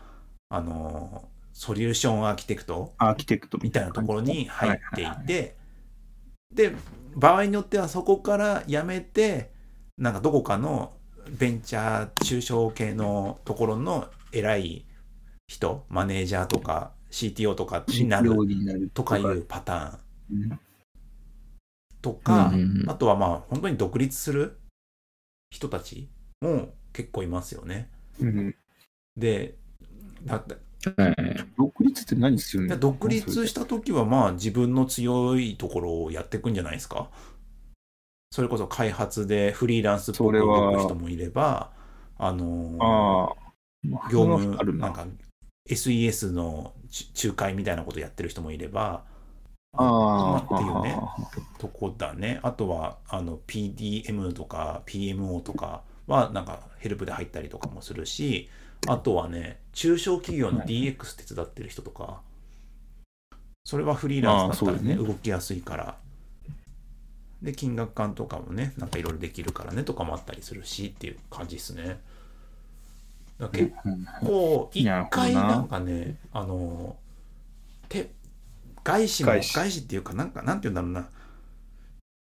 [0.49, 3.91] あのソリューションアーキテクトアーキテクトみたいな。
[3.91, 5.55] ところに入っていて
[6.53, 6.75] で
[7.15, 9.49] 場合によってはそこから辞めて
[9.97, 10.93] なんかどこかの
[11.29, 14.85] ベンチャー中小系のところの偉い
[15.47, 18.31] 人マネージャーとか CTO とかになる
[18.93, 19.17] とか。
[19.17, 20.43] いうパターン。
[20.43, 20.59] うん。
[22.01, 22.89] とか、うんうんうん。
[22.89, 24.59] あとはまあ本当に独立する
[25.49, 26.09] 人たち
[26.41, 27.89] も結構いますよね。
[28.19, 28.55] うん
[29.15, 29.55] で
[30.25, 30.55] だって
[31.01, 31.15] はい
[31.57, 37.09] 独立って何するので独立した時はまあ自分の強いところをやっていくんじゃないですか
[38.31, 41.71] それこそ開発でフリーランスっぽく動く人もいれば
[42.17, 43.47] あのああ。
[44.11, 44.87] 業務あるな。
[44.87, 45.07] なんか
[45.69, 49.03] SES のち仲介みたいなことやってる人もいれば
[49.73, 50.55] ああ。
[50.55, 50.97] っていうね
[51.57, 58.49] とこだねあとはあの PDM とか PMO とかはなんかヘルプで入ったりとかもするし
[58.87, 62.21] あとはね中小企業の DX 手伝ってる人とか
[63.65, 65.97] それはフリーランスだったらねあーそう動きやすいから
[67.41, 71.99] で金額感とかもねなんかいろいろできるからねとかもあったりするしっていう感じですね。
[73.39, 73.71] だ結
[74.25, 75.59] 構一回なな。
[75.59, 76.97] んかねあの
[77.89, 78.11] て
[78.83, 79.53] 外資も外資。
[79.53, 81.09] 外資っていうかなんかなんて言うんだろうな。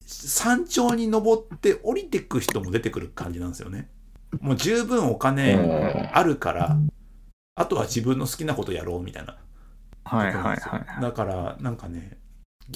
[0.06, 3.90] 山頂に登って降りてく人も出てくる感じなんですよね。
[4.42, 5.56] もう十分お金
[6.14, 6.78] あるから
[7.56, 9.38] あとは自分の好きなことやろうみたいな。
[10.04, 10.88] はいはいはい。
[11.02, 12.18] だからなんかね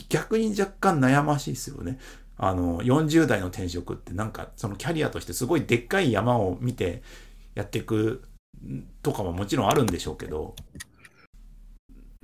[0.09, 1.99] 逆に若干悩ましいですよね。
[2.37, 7.03] あの40代の転職ってなんかそのキャリアとしてすごいでっかい山を見て
[7.53, 8.23] やっていく
[9.03, 10.55] とかはもちろんあるんでしょうけど、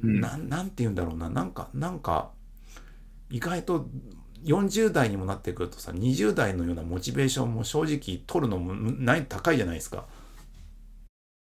[0.03, 0.19] うん。
[0.19, 1.29] なんなんて言うんだろうな。
[1.29, 2.31] なんかなんか
[3.29, 3.87] 意外と
[4.43, 10.05] 40代にもなってくるとさ20代のようなモチベーションも正直取るのもない高いじゃないですか。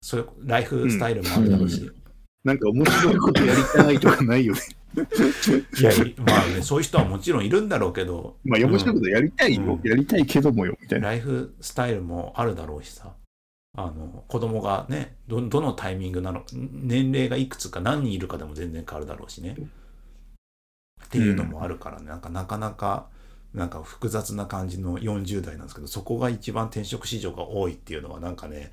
[0.02, 1.90] それライフスタイルもあるだろうし、
[2.44, 4.60] なんか面白いことやりたいとかないよね。
[5.80, 8.36] いやいまあねそういう人はもちろんいるんだろうけど。
[8.44, 9.78] まあ面白いことやりたいよ。
[9.82, 9.88] うん。
[9.88, 11.08] やりたいけどもよ、みたいな。
[11.08, 13.12] ライフスタイルもあるだろうしさ。
[13.76, 19.56] あの子供がねどどのタイミングなの年齢がいくつか何人いるかでも全然変わるだろうしね。
[21.04, 23.08] っていうのもあるからね、なんかなかなか
[23.52, 28.72] なんか複雑な感じの40代なんですけどそこが一番転職市場が多いっていうのはなんかね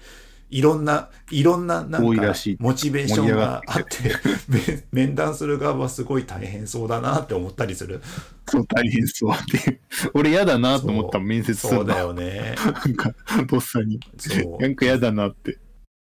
[0.51, 4.15] いろんないろんななんかモチベーションがあって
[4.49, 8.01] め 面談する側はすごい大変そうだなって思ったりする
[8.47, 9.79] そう、大変そうって。
[10.13, 13.13] 俺嫌だなと思ったら面接するのそうだよねなんか、
[13.47, 13.99] ボスさんに。
[14.17, 15.57] そうなんか嫌だなって。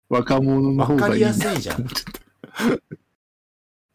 [0.09, 2.75] 若者の方わかりがいいなやすいじゃんと思っちゃっ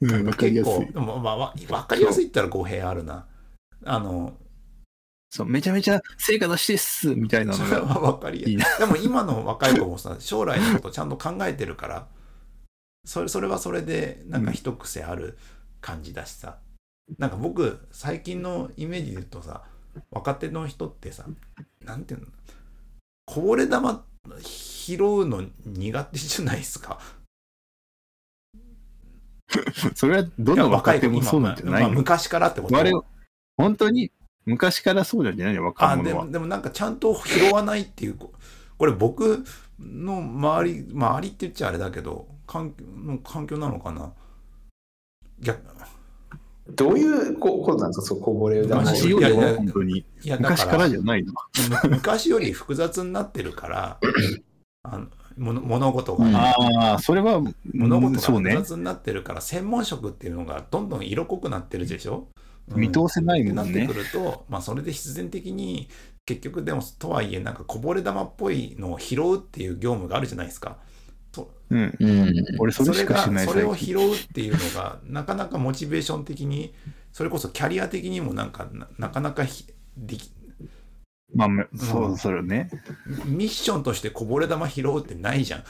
[0.09, 0.17] た。
[0.17, 0.91] うん、わかりやすい。
[0.95, 3.27] まあわわかりやすいったら語弊あるな
[3.85, 4.35] あの
[5.35, 7.65] そう、めちゃめちゃ成果出してっすみたいなのが。
[7.67, 8.45] それはわかりや。
[8.45, 8.67] すいいいな。
[8.79, 12.07] でも今の若い子もさ将来のことちゃんと考えてるから
[13.05, 15.37] それそれはそれでなんか一癖ある
[15.81, 16.59] 感じだしさ、
[17.19, 19.65] なんか僕最近のイメージで言うとさ
[20.13, 21.25] 若手の人ってさ
[21.85, 22.27] なんていうの？
[23.27, 24.05] こぼれ玉
[24.41, 27.01] 拾うの苦手じゃないですか？
[29.97, 32.75] それはどいやの若手も今そうなんじゃなまあ昔からってこと？
[32.77, 33.05] 我々
[33.57, 34.13] 本当に
[34.47, 36.23] 昔からそうなんじゃないの若あ者は。
[36.23, 38.33] でもでもなんかちゃんと拾わないっていうこ
[38.77, 39.45] これ僕
[39.81, 44.13] の周り周りって言っちゃあれだけど環境の環境なのかな？
[45.41, 45.63] 逆
[46.77, 49.99] どういうこことなんですか、そうこぼれ玉を昔よりはいやいや本当に。
[49.99, 51.35] いやだ昔からじゃないの。
[51.85, 53.99] む昔より複雑になってるから
[54.83, 57.41] あの物物事が、うんああ、それは、
[57.75, 58.41] 物事が。
[58.41, 64.01] 複雑になってるから、専門職っていうのがどんどん色濃くなってるでしょ、うん見通せないってもねなんってく。
[64.01, 65.89] ると、まあ、それで必然的に
[66.27, 70.79] 結局でもとはいえなんかこぼれ玉っぽいのを拾うっていう業務があるじゃないですか。
[71.71, 71.97] うん。
[71.99, 72.33] うん。
[72.59, 76.75] 俺それしかしないそれがそれを拾うっていうのがなかなかモチベーション的に
[77.13, 80.33] それこそキャリア的にもなんかななかなかひでき
[81.35, 82.71] まあ、めそう、それね。
[83.25, 85.65] ミッションとしてこぼれ玉拾うってないじゃん。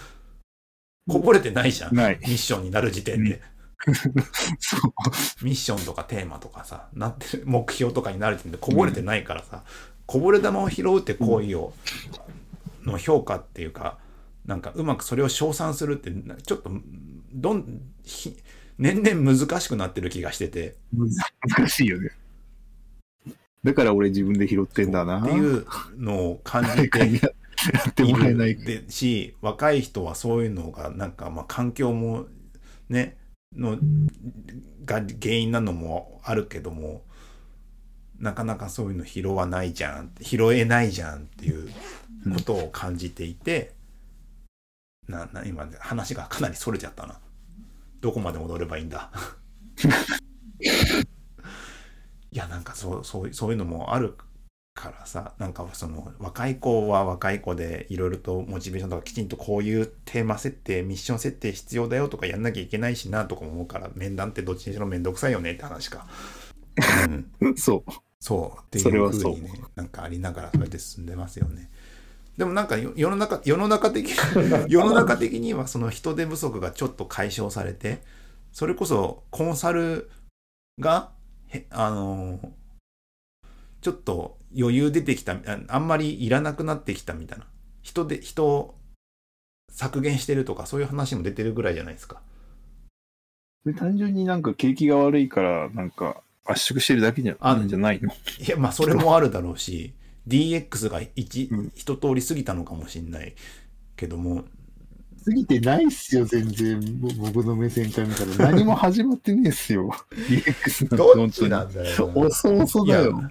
[1.08, 1.96] こぼれてないじゃん。
[1.96, 2.18] ない。
[2.20, 3.40] ミッションになる時点で。
[4.58, 5.44] そう。
[5.44, 9.62] ミッションとかテーマとかさ、なってる目標とかになる時点でこぼれてないからさ、
[10.06, 11.72] こぼれ玉を拾うって行為を、
[12.84, 13.98] の評価っていうか、
[14.46, 16.70] なんかうまくそれを称賛するって、なちょっと、
[17.32, 18.36] どん、ひ
[18.78, 22.10] 年々難しくなってる気がしてて、難しいよね。
[23.62, 25.20] だから俺自分で拾ってんだな。
[25.20, 25.66] っていう
[25.96, 27.06] のを感じてや
[27.88, 32.26] ってもらえないし、若い人はそういうのが、なんかまあ環境も
[32.90, 33.16] ね、
[33.56, 33.78] の
[34.84, 37.02] が原因なのもあるけども、
[38.18, 41.70] なかなかそういうの拾わないじゃん、拾えないじゃんっていう
[42.34, 43.74] ことを感じていて、
[45.08, 47.18] なな今話がかなりそれちゃったな。
[48.00, 49.10] どこまで戻ればいいんだ。
[52.30, 54.16] いやなんかそうそうそういうのもある
[54.74, 66.06] からさなんかその若い子は若い子でいろいろとモチベーションとかきちんとこういうテーマ設定ミッション設定必要だよとかやんなきゃいけないしなとか思うから面談ってどっちにしろ面倒くさいよねって話か。
[67.40, 67.92] う んそう。
[68.20, 71.70] そうっていううふうにねなんかありながらそれで進んでますよね。
[72.38, 74.12] でもなんかよ世の中世の中的
[74.66, 78.02] 世の中的にはその人手不足がちょっと解消されて
[78.50, 80.10] それこそコンサル
[80.80, 81.10] が
[81.48, 82.40] へあの
[83.82, 85.38] ちょっと余裕出てきたあ
[85.68, 87.46] あんまりいらなくなってきたみたいな
[87.82, 88.74] 人で人を
[89.70, 92.20] 削減してるとかそういう話も出てるぐらいじゃないですか。
[93.64, 98.10] で単純になんか景気が悪いから、なんか圧縮してるだけじゃあなんじゃないの？
[98.10, 99.94] いやまあそれもあるだろうし
[100.28, 103.34] DX が一,、うん一通り過ぎたのかもしれない
[103.96, 104.44] けども
[105.24, 107.00] 過ぎてないっすよ、全然。
[107.00, 108.52] ぼ僕の目線から見たら。
[108.52, 109.90] 何も始まってねえっすよ。
[110.10, 113.30] DX なんてどっちなんだよな遅々だよ。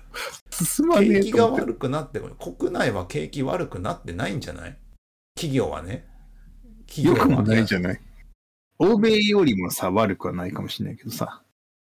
[0.53, 1.47] 進まね景気が。
[1.47, 4.77] 悪くなって国内は景気悪くなってないんじゃない？
[5.35, 6.05] 企業はね
[6.87, 8.01] 企業はよくもないじゃない。
[8.79, 11.41] 欧米よりもさ、悪くはないかもしれないけどさ。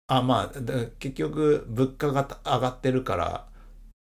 [0.07, 3.47] あまあだ結局物価が上がってるから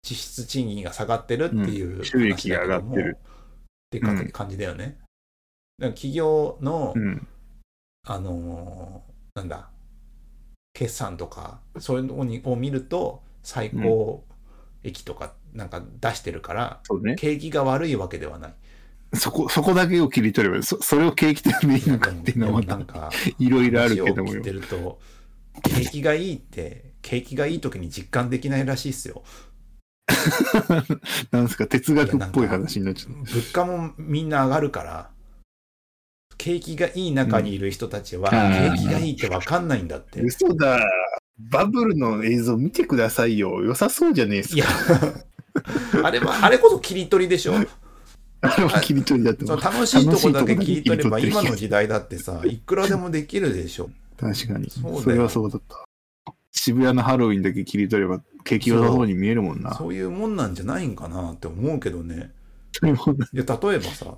[0.01, 3.23] 実質賃金が下がってるっていううん収益が上がってるっ
[3.91, 4.97] てか感じだよね、
[5.77, 7.27] だから企業の、うん。
[8.07, 9.69] あのーなんだ
[10.73, 14.23] 決算とかそういうのにを見ると最高
[14.83, 17.15] 益とかなんか出してるから、ね。
[17.15, 18.53] 景気が悪いわけではない
[19.13, 24.51] そこ、そこだけを切り取れば、そそれを景気と呼んでいいのかっていうのはなんかいろいろあるけどもよて。
[24.51, 24.99] ると
[25.63, 29.23] 景気がいいって景気がいい時に実感できないらしいっすよ
[31.31, 33.13] なんですか、哲学っぽい話になっちゃう。
[33.23, 35.09] 物価もみんな上がるから
[36.37, 40.79] 景気がいい中にいる人たちは、うん景気がいいって分かんないんだって、嘘だ。
[41.39, 43.63] バブルの映像見てくださいよ。
[43.63, 46.05] 良さそうじゃねえっすいかや。
[46.05, 47.55] あれはあれこそ切り取りでしょ
[48.41, 54.69] あれは切り取りだって楽しいとこだけ切り取れば今の時代だってさ いくらでもできるでしょ確かに。
[54.69, 55.83] それはそうだった。
[56.51, 59.73] 渋谷のハロウィンだけ切り取れば景気良さそうに見えるもんな。
[59.73, 62.31] そういうもんなんじゃないんかなって思うけどね
[62.73, 64.17] そういうもんだいや例えばさ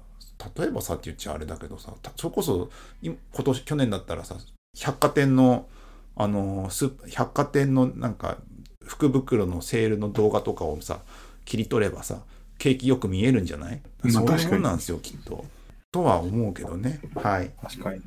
[0.58, 2.70] 例えばさって言っちゃあれだけどさたそれこそ
[3.02, 4.36] い今年去年だったらさ
[4.78, 5.68] 百貨店の
[6.16, 8.38] あのスー百貨店のなんか
[8.86, 11.00] 福袋のセールの動画とかをさ
[11.46, 12.20] 切り取ればさ
[12.58, 15.46] 景気よく見えるんじゃない、まあそういう確かにもんなんですよきっと。
[15.94, 17.00] とは思うけどね。
[17.16, 17.52] はい。
[17.62, 18.02] 確かに。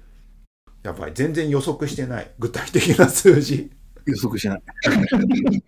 [0.83, 1.13] やばい。
[1.15, 2.31] 全然予測してない。
[2.39, 3.71] 具体的な数字。
[4.05, 4.63] 予測しない。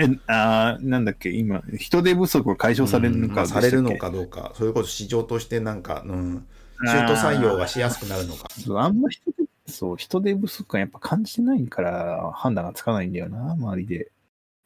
[0.00, 4.52] え、あーなんだっけ、今、人手不足は解消されるのかでしたっけ、されるのかどうか。
[4.54, 6.46] それこそ市場としてなんか、うん、
[6.86, 8.48] 中途採用がしやすくなるのか。
[8.80, 14.10] あんま人手、そう、人手不足はやっぱ感じてないから判断がつかないんだよな、周りで。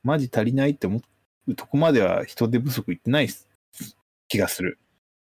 [0.03, 1.01] マジ足りないって思
[1.47, 3.29] うとこまでは人手不足いってない
[4.29, 4.79] 気がする。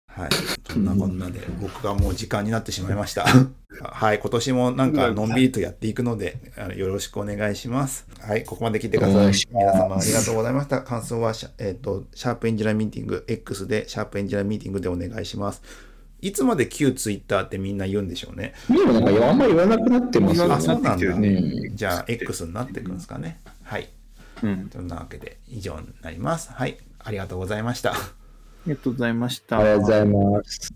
[0.06, 0.30] はい、
[0.72, 3.26] そんなこんなで僕がもう時間になってしまいました。
[3.82, 8.06] はい、今年もなんかのんびりとやっていくので、あのよろしくお願いします。
[8.20, 9.32] はい、ここまで聞いてください。
[9.52, 10.80] 皆様ありがとうございました。
[10.80, 15.60] 感想はシャ,、えー、とシャープエンジニアミーティング X でシャープエンジニアミーティングでお願いします。
[16.26, 18.54] いつまで旧ツイッターってみんな言うんでしょうね。
[18.68, 21.06] でもなんかあんまり言わなくなってますよあ、そうなんだ。
[21.06, 23.38] うねんじゃあ X になっていくんですかね。
[23.62, 23.88] はい。
[24.42, 24.70] うん。
[24.72, 26.52] そんなわけで以上になります。
[26.52, 27.92] はい、ありがとうございました。
[27.92, 27.96] あ
[28.66, 29.58] りがとうございました。
[29.58, 30.75] ありがとうございます。